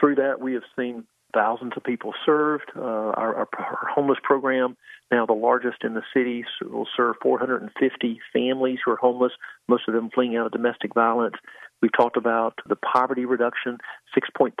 Through 0.00 0.16
that, 0.16 0.40
we 0.40 0.54
have 0.54 0.62
seen 0.78 1.04
thousands 1.34 1.72
of 1.76 1.84
people 1.84 2.14
served. 2.24 2.70
Uh, 2.76 2.80
our, 2.80 3.34
our, 3.34 3.48
our, 3.58 3.88
homeless 3.94 4.18
program, 4.22 4.76
now 5.10 5.26
the 5.26 5.32
largest 5.32 5.78
in 5.82 5.94
the 5.94 6.02
city, 6.14 6.44
will 6.62 6.88
serve 6.96 7.16
450 7.22 8.20
families 8.32 8.78
who 8.84 8.92
are 8.92 8.96
homeless, 8.96 9.32
most 9.68 9.82
of 9.88 9.94
them 9.94 10.10
fleeing 10.14 10.36
out 10.36 10.46
of 10.46 10.52
domestic 10.52 10.94
violence. 10.94 11.34
We've 11.82 11.92
talked 11.92 12.16
about 12.16 12.54
the 12.66 12.76
poverty 12.76 13.26
reduction, 13.26 13.78
6.3% 14.16 14.52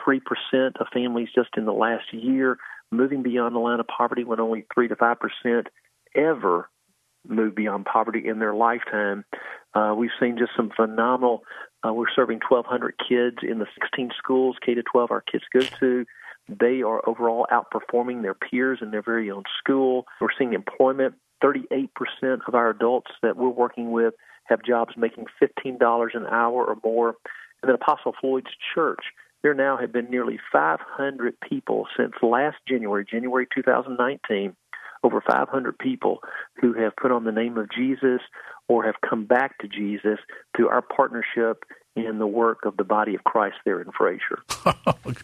of 0.80 0.86
families 0.92 1.28
just 1.34 1.50
in 1.56 1.64
the 1.64 1.72
last 1.72 2.12
year 2.12 2.58
moving 2.92 3.22
beyond 3.22 3.54
the 3.54 3.60
line 3.60 3.80
of 3.80 3.86
poverty 3.86 4.24
when 4.24 4.40
only 4.40 4.64
3 4.74 4.88
to 4.88 4.96
5% 4.96 5.66
ever 6.14 6.68
move 7.28 7.54
beyond 7.54 7.84
poverty 7.84 8.26
in 8.26 8.38
their 8.38 8.54
lifetime. 8.54 9.24
Uh, 9.74 9.94
we've 9.96 10.10
seen 10.20 10.36
just 10.38 10.52
some 10.56 10.70
phenomenal. 10.74 11.42
Uh, 11.86 11.92
we're 11.92 12.10
serving 12.14 12.40
1,200 12.48 12.94
kids 13.08 13.38
in 13.42 13.58
the 13.58 13.66
16 13.80 14.10
schools 14.16 14.56
K 14.64 14.74
to 14.74 14.82
12 14.82 15.10
our 15.10 15.20
kids 15.20 15.44
go 15.52 15.60
to. 15.60 16.04
They 16.48 16.82
are 16.82 17.06
overall 17.08 17.46
outperforming 17.50 18.22
their 18.22 18.34
peers 18.34 18.78
in 18.80 18.90
their 18.90 19.02
very 19.02 19.30
own 19.30 19.42
school. 19.58 20.06
We're 20.20 20.28
seeing 20.38 20.52
employment. 20.52 21.14
38% 21.44 21.88
of 22.48 22.54
our 22.54 22.70
adults 22.70 23.10
that 23.22 23.36
we're 23.36 23.48
working 23.48 23.90
with 23.90 24.14
have 24.44 24.62
jobs 24.62 24.94
making 24.96 25.26
$15 25.42 26.16
an 26.16 26.26
hour 26.26 26.64
or 26.64 26.76
more. 26.82 27.16
And 27.62 27.68
then 27.68 27.74
Apostle 27.74 28.14
Floyd's 28.20 28.50
church, 28.74 29.04
there 29.42 29.54
now 29.54 29.76
have 29.76 29.92
been 29.92 30.10
nearly 30.10 30.38
500 30.52 31.34
people 31.40 31.86
since 31.96 32.12
last 32.22 32.56
January, 32.66 33.04
January 33.08 33.46
2019, 33.54 34.56
over 35.06 35.22
500 35.26 35.78
people 35.78 36.18
who 36.60 36.72
have 36.74 36.96
put 36.96 37.12
on 37.12 37.24
the 37.24 37.32
name 37.32 37.56
of 37.58 37.70
Jesus 37.70 38.20
or 38.68 38.84
have 38.84 38.96
come 39.08 39.24
back 39.24 39.56
to 39.58 39.68
Jesus 39.68 40.18
through 40.56 40.68
our 40.68 40.82
partnership 40.82 41.64
in 41.94 42.18
the 42.18 42.26
work 42.26 42.64
of 42.66 42.76
the 42.76 42.84
body 42.84 43.14
of 43.14 43.22
Christ 43.22 43.56
there 43.64 43.80
in 43.80 43.88
Frayser. 43.92 44.42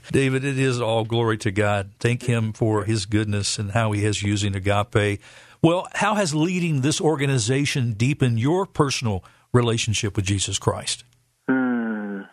David, 0.13 0.45
it 0.45 0.59
is 0.59 0.81
all 0.81 1.05
glory 1.05 1.37
to 1.39 1.51
God. 1.51 1.91
Thank 1.99 2.23
Him 2.23 2.53
for 2.53 2.85
His 2.85 3.05
goodness 3.07 3.59
and 3.59 3.73
how 3.73 3.91
He 3.91 4.05
has 4.05 4.23
using 4.23 4.55
agape. 4.55 5.21
Well, 5.61 5.89
how 5.95 6.15
has 6.15 6.35
leading 6.35 6.81
this 6.81 7.01
organization 7.01 7.93
deepened 7.93 8.39
your 8.39 8.65
personal 8.65 9.25
relationship 9.53 10.17
with 10.17 10.25
Jesus 10.25 10.59
Christ? 10.59 11.05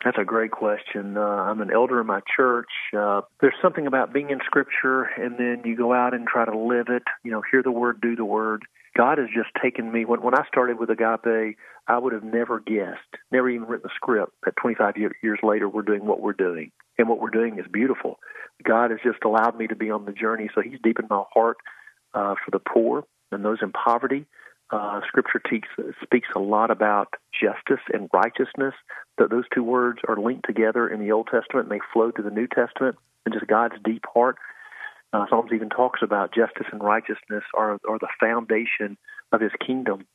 That's 0.04 0.18
a 0.18 0.24
great 0.24 0.52
question. 0.52 1.18
Uh, 1.18 1.22
I'm 1.22 1.60
an 1.62 1.72
elder 1.74 2.00
in 2.00 2.08
my 2.08 2.22
church. 2.36 2.70
Uh, 2.98 3.22
there's 3.42 3.56
something 3.62 3.86
about 3.86 4.14
being 4.14 4.30
in 4.30 4.40
Scripture, 4.46 5.04
and 5.04 5.38
then 5.38 5.64
you 5.66 5.76
go 5.76 5.94
out 5.94 6.14
and 6.14 6.26
try 6.26 6.46
to 6.46 6.58
live 6.58 6.88
it. 6.90 7.04
You 7.24 7.32
know, 7.32 7.42
hear 7.52 7.62
the 7.62 7.72
word, 7.72 8.00
do 8.02 8.16
the 8.16 8.26
word. 8.26 8.64
God 8.98 9.18
has 9.18 9.28
just 9.28 9.50
taken 9.62 9.92
me. 9.92 10.06
When 10.06 10.22
when 10.22 10.36
I 10.36 10.46
started 10.48 10.80
with 10.80 10.90
Agape, 10.90 11.58
I 11.88 11.98
would 11.98 12.14
have 12.14 12.24
never 12.24 12.60
guessed, 12.60 13.18
never 13.32 13.50
even 13.50 13.68
written 13.68 13.90
a 13.90 13.94
script. 13.96 14.32
That 14.46 14.56
25 14.62 14.96
years 15.22 15.40
later, 15.44 15.68
we're 15.68 15.82
doing 15.82 16.06
what 16.06 16.22
we're 16.22 16.34
doing, 16.34 16.72
and 16.98 17.10
what 17.10 17.20
we're 17.20 17.30
doing 17.30 17.60
is 17.60 17.66
beautiful. 17.72 18.20
God 18.64 18.92
has 18.92 19.00
just 19.04 19.24
allowed 19.26 19.58
me 19.58 19.68
to 19.68 19.76
be 19.76 19.92
on 19.92 20.06
the 20.06 20.12
journey. 20.14 20.50
So 20.56 20.62
He's 20.62 20.80
deepened 20.82 21.10
my 21.10 21.24
heart 21.34 21.58
uh, 22.14 22.36
for 22.44 22.52
the 22.52 22.60
poor 22.60 23.04
and 23.32 23.44
those 23.44 23.60
in 23.62 23.72
poverty. 23.72 24.26
Uh, 24.72 25.02
scripture 25.08 25.42
te- 25.50 25.64
speaks 26.04 26.28
a 26.36 26.40
lot 26.40 26.70
about 26.70 27.16
justice 27.34 27.84
and 27.92 28.08
righteousness. 28.14 28.76
That 29.20 29.30
those 29.30 29.46
two 29.54 29.64
words 29.64 30.00
are 30.08 30.18
linked 30.18 30.46
together 30.46 30.88
in 30.88 31.00
the 31.00 31.12
Old 31.12 31.28
Testament 31.28 31.70
and 31.70 31.72
they 31.72 31.84
flow 31.94 32.12
to 32.12 32.22
the 32.22 32.32
New 32.32 32.48
Testament, 32.48 32.96
and 33.26 33.34
just 33.34 33.48
God's 33.48 33.76
deep 33.84 34.06
heart. 34.14 34.38
Uh, 35.12 35.26
Psalms 35.30 35.52
even 35.54 35.70
talks 35.70 36.02
about 36.04 36.34
justice 36.34 36.68
and 36.72 36.84
righteousness 36.84 37.44
are, 37.56 37.80
are 37.88 38.00
the 38.00 38.08
foundation 38.20 38.98
of 39.32 39.42
His 39.42 39.52
kingdom. 39.66 40.06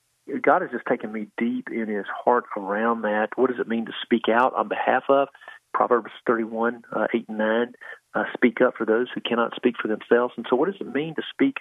God 0.41 0.63
has 0.63 0.71
just 0.71 0.87
taken 0.87 1.13
me 1.13 1.27
deep 1.37 1.69
in 1.71 1.89
His 1.89 2.07
heart 2.25 2.45
around 2.57 3.03
that. 3.03 3.29
What 3.37 3.51
does 3.51 3.61
it 3.61 3.69
mean 3.69 3.87
to 3.87 3.93
speak 4.03 4.29
out 4.33 4.55
on 4.55 4.69
behalf 4.69 5.05
of? 5.09 5.29
Proverbs 5.75 6.13
31, 6.27 6.85
uh, 6.95 7.09
8 7.13 7.29
and 7.29 7.39
9, 7.39 7.73
uh, 8.15 8.25
speak 8.33 8.61
up 8.61 8.75
for 8.79 8.87
those 8.87 9.09
who 9.13 9.21
cannot 9.21 9.55
speak 9.57 9.75
for 9.83 9.89
themselves. 9.89 10.33
And 10.37 10.47
so, 10.49 10.57
what 10.57 10.67
does 10.71 10.81
it 10.81 10.95
mean 10.95 11.17
to 11.17 11.23
speak 11.33 11.57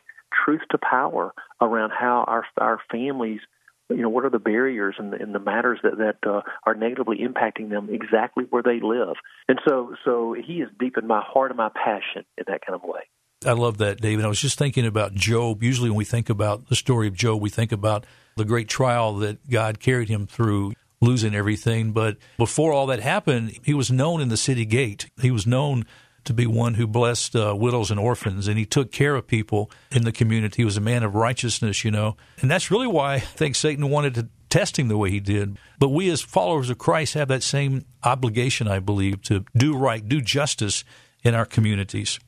truth 0.45 0.62
to 0.71 0.77
power 0.77 1.34
around 1.60 1.91
how 1.91 2.23
our 2.27 2.45
our 2.60 2.79
families 2.91 3.41
you 3.89 4.01
know 4.01 4.09
what 4.09 4.25
are 4.25 4.29
the 4.29 4.39
barriers 4.39 4.95
and, 4.97 5.13
and 5.13 5.33
the 5.33 5.39
matters 5.39 5.79
that 5.83 5.97
that 5.97 6.29
uh, 6.29 6.41
are 6.65 6.75
negatively 6.75 7.19
impacting 7.19 7.69
them 7.69 7.89
exactly 7.91 8.45
where 8.49 8.63
they 8.63 8.79
live 8.81 9.15
and 9.47 9.59
so 9.67 9.95
so 10.05 10.33
he 10.33 10.59
has 10.59 10.69
deepened 10.79 11.07
my 11.07 11.21
heart 11.21 11.51
and 11.51 11.57
my 11.57 11.69
passion 11.69 12.25
in 12.37 12.45
that 12.47 12.65
kind 12.65 12.75
of 12.75 12.83
way 12.83 13.01
I 13.45 13.51
love 13.51 13.77
that, 13.79 13.99
David. 13.99 14.23
I 14.23 14.29
was 14.29 14.39
just 14.39 14.57
thinking 14.57 14.85
about 14.85 15.13
Job. 15.15 15.63
Usually, 15.63 15.89
when 15.89 15.97
we 15.97 16.05
think 16.05 16.29
about 16.29 16.69
the 16.69 16.77
story 16.77 17.07
of 17.07 17.13
Job, 17.13 17.41
we 17.41 17.49
think 17.49 17.73
about 17.73 18.05
the 18.37 18.45
great 18.45 18.69
trial 18.69 19.15
that 19.17 19.49
God 19.49 19.79
carried 19.79 20.09
him 20.09 20.27
through, 20.27 20.73
losing 21.01 21.35
everything. 21.35 21.91
But 21.91 22.17
before 22.37 22.71
all 22.71 22.87
that 22.87 23.01
happened, 23.01 23.57
he 23.63 23.73
was 23.73 23.91
known 23.91 24.21
in 24.21 24.29
the 24.29 24.37
city 24.37 24.65
gate. 24.65 25.09
He 25.21 25.31
was 25.31 25.45
known 25.45 25.85
to 26.25 26.33
be 26.33 26.45
one 26.45 26.75
who 26.75 26.88
blessed 26.88 27.36
uh, 27.36 27.55
widows 27.57 27.91
and 27.91 27.99
orphans, 27.99 28.47
and 28.47 28.57
he 28.57 28.65
took 28.65 28.91
care 28.91 29.15
of 29.15 29.27
people 29.27 29.69
in 29.91 30.03
the 30.03 30.12
community. 30.12 30.57
He 30.57 30.65
was 30.65 30.77
a 30.77 30.81
man 30.81 31.03
of 31.03 31.15
righteousness, 31.15 31.83
you 31.83 31.91
know, 31.91 32.15
and 32.41 32.49
that's 32.49 32.71
really 32.71 32.88
why 32.88 33.15
I 33.15 33.19
think 33.19 33.55
Satan 33.55 33.89
wanted 33.89 34.15
to 34.15 34.29
test 34.49 34.77
him 34.77 34.88
the 34.88 34.97
way 34.97 35.09
he 35.09 35.19
did. 35.19 35.57
But 35.79 35.89
we, 35.89 36.09
as 36.09 36.21
followers 36.21 36.69
of 36.69 36.77
Christ, 36.77 37.15
have 37.15 37.27
that 37.29 37.43
same 37.43 37.86
obligation, 38.03 38.67
I 38.67 38.79
believe, 38.79 39.21
to 39.23 39.45
do 39.55 39.75
right, 39.75 40.07
do 40.07 40.21
justice 40.21 40.83
in 41.23 41.33
our 41.36 41.45
communities. 41.45 42.19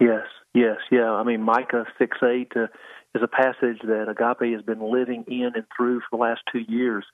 Yes, 0.00 0.26
yes, 0.54 0.78
yeah. 0.90 1.10
I 1.10 1.24
mean, 1.24 1.42
Micah 1.42 1.84
six 1.98 2.16
eight 2.22 2.52
uh, 2.56 2.68
is 3.14 3.22
a 3.22 3.28
passage 3.28 3.80
that 3.84 4.08
Agape 4.08 4.52
has 4.54 4.62
been 4.62 4.80
living 4.80 5.24
in 5.28 5.50
and 5.54 5.64
through 5.76 6.00
for 6.00 6.16
the 6.16 6.22
last 6.22 6.40
two 6.52 6.64
years. 6.68 7.04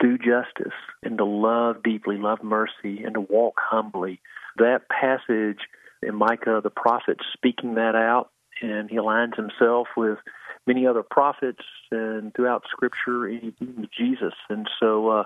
Do 0.00 0.18
justice 0.18 0.74
and 1.04 1.16
to 1.18 1.24
love 1.24 1.82
deeply, 1.84 2.16
love 2.16 2.42
mercy, 2.42 3.04
and 3.04 3.14
to 3.14 3.20
walk 3.20 3.54
humbly 3.60 4.20
that 4.58 4.82
passage 4.88 5.60
in 6.02 6.14
Micah, 6.14 6.60
the 6.62 6.70
prophet, 6.70 7.18
speaking 7.32 7.74
that 7.74 7.94
out, 7.94 8.30
and 8.60 8.90
he 8.90 8.96
aligns 8.96 9.36
himself 9.36 9.88
with 9.96 10.18
many 10.66 10.86
other 10.86 11.02
prophets 11.02 11.62
and 11.90 12.34
throughout 12.34 12.64
Scripture, 12.70 13.28
even 13.28 13.88
Jesus. 13.96 14.34
And 14.48 14.68
so, 14.80 15.08
uh, 15.08 15.24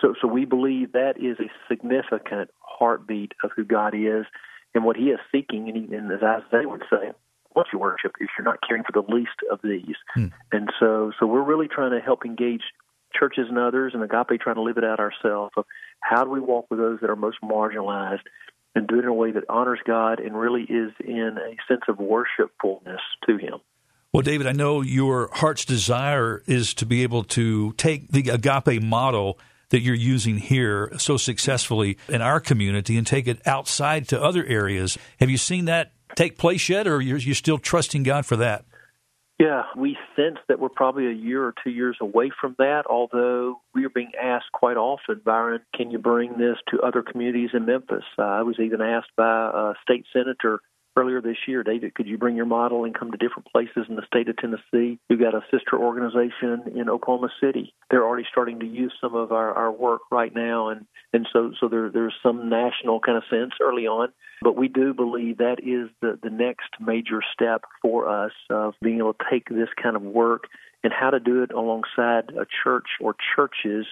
so, 0.00 0.14
so 0.20 0.28
we 0.28 0.44
believe 0.44 0.92
that 0.92 1.14
is 1.18 1.38
a 1.40 1.50
significant 1.68 2.50
heartbeat 2.60 3.32
of 3.42 3.50
who 3.56 3.64
God 3.64 3.94
is 3.94 4.26
and 4.74 4.84
what 4.84 4.96
He 4.96 5.04
is 5.04 5.18
seeking. 5.32 5.68
And, 5.68 5.76
he, 5.76 5.96
and 5.96 6.12
as 6.12 6.20
Isaiah 6.22 6.68
would 6.68 6.84
say, 6.90 7.12
what 7.52 7.66
you 7.72 7.78
worship 7.78 8.12
if 8.20 8.28
you're 8.38 8.44
not 8.44 8.58
caring 8.66 8.84
for 8.84 8.92
the 8.92 9.12
least 9.12 9.30
of 9.50 9.60
these. 9.64 9.96
Hmm. 10.14 10.26
And 10.52 10.70
so, 10.78 11.12
so 11.18 11.26
we're 11.26 11.42
really 11.42 11.66
trying 11.66 11.90
to 11.92 12.00
help 12.00 12.24
engage 12.24 12.62
churches 13.18 13.46
and 13.48 13.58
others, 13.58 13.92
and 13.94 14.02
Agape 14.02 14.40
trying 14.40 14.56
to 14.56 14.62
live 14.62 14.76
it 14.78 14.84
out 14.84 15.00
ourselves. 15.00 15.52
Of 15.56 15.64
how 16.00 16.24
do 16.24 16.30
we 16.30 16.40
walk 16.40 16.66
with 16.70 16.78
those 16.78 17.00
that 17.00 17.10
are 17.10 17.16
most 17.16 17.38
marginalized? 17.42 18.20
And 18.78 18.86
do 18.86 19.00
it 19.00 19.02
in 19.02 19.08
a 19.08 19.12
way 19.12 19.32
that 19.32 19.44
honors 19.48 19.80
God 19.84 20.20
and 20.20 20.38
really 20.38 20.62
is 20.62 20.92
in 21.00 21.36
a 21.36 21.56
sense 21.66 21.82
of 21.88 21.98
worshipfulness 21.98 23.00
to 23.26 23.36
Him. 23.36 23.58
Well, 24.12 24.22
David, 24.22 24.46
I 24.46 24.52
know 24.52 24.80
your 24.80 25.28
heart's 25.32 25.64
desire 25.64 26.42
is 26.46 26.72
to 26.74 26.86
be 26.86 27.02
able 27.02 27.24
to 27.24 27.72
take 27.72 28.08
the 28.08 28.30
agape 28.30 28.82
model 28.82 29.38
that 29.70 29.80
you're 29.80 29.94
using 29.94 30.38
here 30.38 30.92
so 30.96 31.16
successfully 31.16 31.98
in 32.08 32.22
our 32.22 32.40
community 32.40 32.96
and 32.96 33.06
take 33.06 33.26
it 33.26 33.46
outside 33.46 34.08
to 34.08 34.22
other 34.22 34.46
areas. 34.46 34.96
Have 35.18 35.28
you 35.28 35.36
seen 35.36 35.66
that 35.66 35.92
take 36.14 36.38
place 36.38 36.68
yet, 36.68 36.86
or 36.86 37.02
you're, 37.02 37.18
you're 37.18 37.34
still 37.34 37.58
trusting 37.58 38.04
God 38.04 38.24
for 38.24 38.36
that? 38.36 38.64
Yeah, 39.38 39.62
we 39.76 39.96
sense 40.16 40.38
that 40.48 40.58
we're 40.58 40.68
probably 40.68 41.06
a 41.06 41.12
year 41.12 41.44
or 41.44 41.54
two 41.62 41.70
years 41.70 41.96
away 42.00 42.30
from 42.40 42.56
that, 42.58 42.86
although 42.90 43.60
we 43.72 43.84
are 43.84 43.90
being 43.90 44.10
asked 44.20 44.50
quite 44.52 44.76
often, 44.76 45.20
Byron, 45.24 45.60
can 45.76 45.92
you 45.92 45.98
bring 45.98 46.38
this 46.38 46.56
to 46.70 46.80
other 46.80 47.02
communities 47.02 47.50
in 47.54 47.64
Memphis? 47.64 48.02
Uh, 48.18 48.22
I 48.22 48.42
was 48.42 48.56
even 48.58 48.80
asked 48.80 49.14
by 49.16 49.50
a 49.54 49.74
state 49.80 50.06
senator 50.12 50.60
earlier 50.98 51.20
this 51.20 51.36
year, 51.46 51.62
David, 51.62 51.94
could 51.94 52.06
you 52.06 52.18
bring 52.18 52.36
your 52.36 52.46
model 52.46 52.84
and 52.84 52.94
come 52.94 53.10
to 53.12 53.16
different 53.16 53.46
places 53.52 53.86
in 53.88 53.96
the 53.96 54.06
state 54.06 54.28
of 54.28 54.36
Tennessee? 54.36 54.98
We've 55.08 55.20
got 55.20 55.34
a 55.34 55.42
sister 55.50 55.76
organization 55.78 56.72
in 56.74 56.88
Oklahoma 56.88 57.28
City. 57.40 57.72
They're 57.90 58.04
already 58.04 58.26
starting 58.30 58.60
to 58.60 58.66
use 58.66 58.92
some 59.00 59.14
of 59.14 59.32
our, 59.32 59.52
our 59.52 59.70
work 59.70 60.02
right 60.10 60.34
now, 60.34 60.68
and 60.68 60.86
and 61.12 61.26
so 61.32 61.52
so 61.60 61.68
there 61.68 61.90
there's 61.90 62.14
some 62.22 62.48
national 62.48 63.00
kind 63.00 63.16
of 63.16 63.24
sense 63.30 63.52
early 63.62 63.86
on. 63.86 64.12
But 64.42 64.56
we 64.56 64.68
do 64.68 64.94
believe 64.94 65.38
that 65.38 65.58
is 65.60 65.90
the 66.00 66.18
the 66.22 66.30
next 66.30 66.70
major 66.80 67.20
step 67.32 67.62
for 67.82 68.08
us 68.08 68.32
of 68.50 68.74
being 68.82 68.98
able 68.98 69.14
to 69.14 69.24
take 69.30 69.48
this 69.48 69.68
kind 69.80 69.96
of 69.96 70.02
work 70.02 70.44
and 70.82 70.92
how 70.92 71.10
to 71.10 71.20
do 71.20 71.42
it 71.42 71.52
alongside 71.52 72.30
a 72.30 72.46
church 72.62 72.86
or 73.00 73.14
churches 73.36 73.86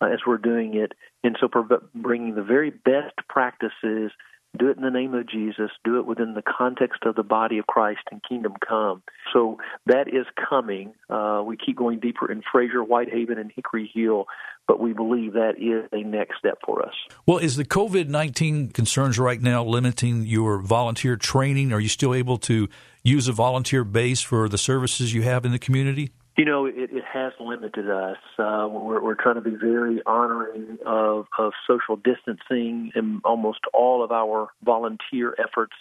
uh, 0.00 0.06
as 0.06 0.20
we're 0.26 0.38
doing 0.38 0.74
it, 0.74 0.92
and 1.22 1.36
so 1.40 1.48
bringing 1.94 2.34
the 2.34 2.42
very 2.42 2.70
best 2.70 3.16
practices 3.28 4.10
do 4.58 4.68
it 4.68 4.76
in 4.76 4.82
the 4.82 4.90
name 4.90 5.14
of 5.14 5.28
Jesus, 5.28 5.70
do 5.82 5.98
it 5.98 6.06
within 6.06 6.34
the 6.34 6.42
context 6.42 7.04
of 7.04 7.14
the 7.14 7.22
body 7.22 7.58
of 7.58 7.66
Christ 7.66 8.00
and 8.10 8.22
kingdom 8.22 8.54
come. 8.66 9.02
So 9.32 9.58
that 9.86 10.08
is 10.08 10.26
coming. 10.48 10.92
Uh, 11.08 11.42
we 11.44 11.56
keep 11.56 11.76
going 11.76 12.00
deeper 12.00 12.30
in 12.30 12.42
Frayser, 12.42 12.86
Whitehaven, 12.86 13.38
and 13.38 13.50
Hickory 13.54 13.90
Hill, 13.94 14.26
but 14.68 14.78
we 14.78 14.92
believe 14.92 15.32
that 15.32 15.54
is 15.58 15.88
a 15.92 16.06
next 16.06 16.38
step 16.38 16.58
for 16.64 16.84
us. 16.84 16.94
Well, 17.26 17.38
is 17.38 17.56
the 17.56 17.64
COVID 17.64 18.08
19 18.08 18.70
concerns 18.70 19.18
right 19.18 19.40
now 19.40 19.64
limiting 19.64 20.26
your 20.26 20.60
volunteer 20.60 21.16
training? 21.16 21.72
Are 21.72 21.80
you 21.80 21.88
still 21.88 22.14
able 22.14 22.36
to 22.38 22.68
use 23.02 23.28
a 23.28 23.32
volunteer 23.32 23.84
base 23.84 24.20
for 24.20 24.48
the 24.48 24.58
services 24.58 25.14
you 25.14 25.22
have 25.22 25.44
in 25.46 25.52
the 25.52 25.58
community? 25.58 26.12
You 26.36 26.46
know, 26.46 26.64
it, 26.64 26.74
it 26.76 27.04
has 27.12 27.32
limited 27.38 27.90
us. 27.90 28.16
Uh, 28.38 28.66
we're, 28.70 29.02
we're 29.02 29.14
trying 29.14 29.34
to 29.34 29.42
be 29.42 29.54
very 29.54 30.00
honoring 30.06 30.78
of, 30.86 31.26
of 31.38 31.52
social 31.66 31.96
distancing, 31.96 32.90
and 32.94 33.20
almost 33.24 33.60
all 33.74 34.02
of 34.02 34.10
our 34.12 34.48
volunteer 34.64 35.34
efforts 35.38 35.74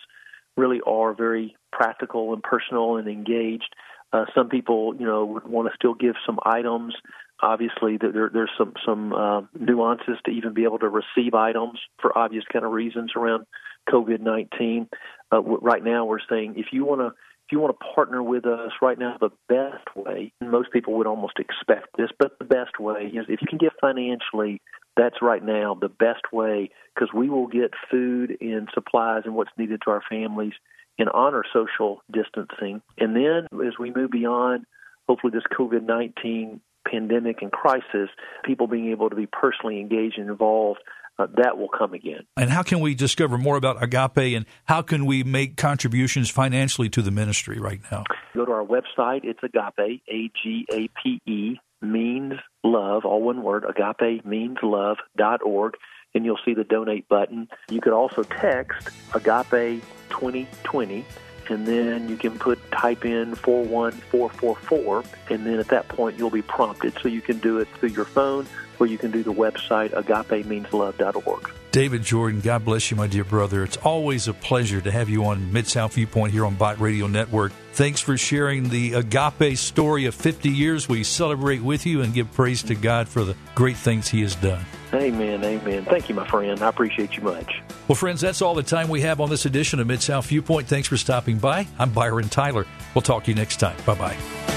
really 0.57 0.81
are 0.85 1.13
very 1.13 1.55
practical 1.71 2.33
and 2.33 2.43
personal 2.43 2.97
and 2.97 3.07
engaged. 3.07 3.73
Uh, 4.11 4.25
some 4.35 4.49
people, 4.49 4.93
you 4.99 5.05
know, 5.05 5.23
would 5.25 5.47
want 5.47 5.69
to 5.69 5.75
still 5.75 5.93
give 5.93 6.15
some 6.25 6.37
items. 6.43 6.93
Obviously, 7.41 7.97
there, 7.97 8.29
there's 8.31 8.51
some 8.57 8.73
some 8.85 9.13
uh, 9.13 9.41
nuances 9.57 10.17
to 10.25 10.31
even 10.31 10.53
be 10.53 10.65
able 10.65 10.79
to 10.79 10.89
receive 10.89 11.33
items 11.33 11.79
for 12.01 12.15
obvious 12.15 12.43
kind 12.51 12.65
of 12.65 12.71
reasons 12.71 13.13
around 13.15 13.45
COVID 13.89 14.19
nineteen. 14.19 14.89
Uh, 15.31 15.41
right 15.41 15.83
now, 15.83 16.03
we're 16.03 16.19
saying 16.29 16.55
if 16.57 16.67
you 16.73 16.83
want 16.83 16.99
to 16.99 17.13
you 17.51 17.59
want 17.59 17.77
to 17.77 17.85
partner 17.95 18.21
with 18.21 18.45
us 18.45 18.71
right 18.81 18.97
now, 18.97 19.17
the 19.19 19.31
best 19.47 19.95
way, 19.95 20.33
most 20.41 20.71
people 20.71 20.93
would 20.95 21.07
almost 21.07 21.39
expect 21.39 21.87
this, 21.97 22.09
but 22.17 22.37
the 22.39 22.45
best 22.45 22.79
way 22.79 23.11
is 23.13 23.25
if 23.27 23.41
you 23.41 23.47
can 23.47 23.57
give 23.57 23.71
financially, 23.79 24.61
that's 24.97 25.21
right 25.21 25.43
now 25.43 25.77
the 25.79 25.89
best 25.89 26.33
way 26.33 26.69
because 26.93 27.09
we 27.13 27.29
will 27.29 27.47
get 27.47 27.71
food 27.89 28.37
and 28.41 28.67
supplies 28.73 29.23
and 29.25 29.35
what's 29.35 29.51
needed 29.57 29.81
to 29.85 29.91
our 29.91 30.01
families 30.09 30.53
and 30.99 31.09
honor 31.09 31.43
social 31.53 32.01
distancing. 32.11 32.81
And 32.97 33.15
then 33.15 33.47
as 33.65 33.73
we 33.79 33.91
move 33.91 34.11
beyond, 34.11 34.65
hopefully, 35.07 35.31
this 35.33 35.43
COVID 35.57 35.83
19 35.83 36.61
pandemic 36.89 37.41
and 37.41 37.51
crisis, 37.51 38.09
people 38.43 38.67
being 38.67 38.89
able 38.89 39.09
to 39.09 39.15
be 39.15 39.27
personally 39.27 39.79
engaged 39.79 40.17
and 40.17 40.29
involved 40.29 40.79
uh, 41.21 41.27
that 41.37 41.57
will 41.57 41.69
come 41.69 41.93
again. 41.93 42.25
And 42.37 42.49
how 42.49 42.63
can 42.63 42.79
we 42.79 42.95
discover 42.95 43.37
more 43.37 43.57
about 43.57 43.81
Agape 43.81 44.35
and 44.35 44.45
how 44.65 44.81
can 44.81 45.05
we 45.05 45.23
make 45.23 45.57
contributions 45.57 46.29
financially 46.29 46.89
to 46.89 47.01
the 47.01 47.11
ministry 47.11 47.59
right 47.59 47.81
now? 47.91 48.03
Go 48.33 48.45
to 48.45 48.51
our 48.51 48.65
website. 48.65 49.21
It's 49.23 49.39
Agape, 49.43 50.01
A 50.09 50.31
G 50.41 50.65
A 50.71 50.87
P 51.01 51.21
E, 51.25 51.59
means 51.81 52.33
love, 52.63 53.05
all 53.05 53.21
one 53.21 53.43
word, 53.43 53.65
agape 53.67 54.25
means 54.25 54.57
love 54.61 54.97
dot 55.17 55.41
org, 55.43 55.75
and 56.13 56.25
you'll 56.25 56.39
see 56.45 56.53
the 56.53 56.63
donate 56.63 57.07
button. 57.07 57.47
You 57.69 57.81
could 57.81 57.93
also 57.93 58.23
text 58.23 58.89
Agape 59.13 59.83
2020 60.09 61.05
and 61.49 61.67
then 61.67 62.07
you 62.07 62.17
can 62.17 62.37
put 62.37 62.59
type 62.71 63.03
in 63.03 63.35
41444 63.35 65.03
and 65.29 65.45
then 65.45 65.59
at 65.59 65.67
that 65.69 65.87
point 65.87 66.17
you'll 66.17 66.29
be 66.29 66.43
prompted 66.43 66.93
so 67.01 67.07
you 67.07 67.21
can 67.21 67.39
do 67.39 67.57
it 67.57 67.67
through 67.75 67.89
your 67.89 68.05
phone 68.05 68.45
or 68.81 68.87
you 68.87 68.97
can 68.97 69.11
do 69.11 69.21
the 69.21 69.31
website 69.33 69.91
agapemeanslove.org. 69.91 71.51
David 71.71 72.01
Jordan, 72.03 72.41
God 72.41 72.65
bless 72.65 72.89
you, 72.89 72.97
my 72.97 73.07
dear 73.07 73.23
brother. 73.23 73.63
It's 73.63 73.77
always 73.77 74.27
a 74.27 74.33
pleasure 74.33 74.81
to 74.81 74.91
have 74.91 75.07
you 75.07 75.23
on 75.25 75.53
Mid 75.53 75.67
South 75.67 75.93
Viewpoint 75.93 76.33
here 76.33 76.45
on 76.45 76.55
Bott 76.55 76.81
Radio 76.81 77.07
Network. 77.07 77.53
Thanks 77.73 78.01
for 78.01 78.17
sharing 78.17 78.69
the 78.69 78.95
agape 78.95 79.57
story 79.57 80.05
of 80.05 80.15
50 80.15 80.49
years. 80.49 80.89
We 80.89 81.03
celebrate 81.03 81.61
with 81.61 81.85
you 81.85 82.01
and 82.01 82.13
give 82.13 82.33
praise 82.33 82.63
to 82.63 82.75
God 82.75 83.07
for 83.07 83.23
the 83.23 83.37
great 83.55 83.77
things 83.77 84.09
He 84.09 84.21
has 84.23 84.35
done. 84.35 84.65
Amen. 84.93 85.45
Amen. 85.45 85.85
Thank 85.85 86.09
you, 86.09 86.15
my 86.15 86.27
friend. 86.27 86.61
I 86.61 86.67
appreciate 86.67 87.15
you 87.15 87.23
much. 87.23 87.61
Well, 87.87 87.95
friends, 87.95 88.19
that's 88.19 88.41
all 88.41 88.55
the 88.55 88.63
time 88.63 88.89
we 88.89 89.01
have 89.01 89.21
on 89.21 89.29
this 89.29 89.45
edition 89.45 89.79
of 89.79 89.87
Mid 89.87 90.01
South 90.01 90.25
Viewpoint. 90.25 90.67
Thanks 90.67 90.87
for 90.87 90.97
stopping 90.97 91.37
by. 91.37 91.67
I'm 91.79 91.91
Byron 91.91 92.27
Tyler. 92.27 92.65
We'll 92.95 93.03
talk 93.03 93.25
to 93.25 93.31
you 93.31 93.35
next 93.35 93.57
time. 93.57 93.77
Bye 93.85 93.95
bye. 93.95 94.50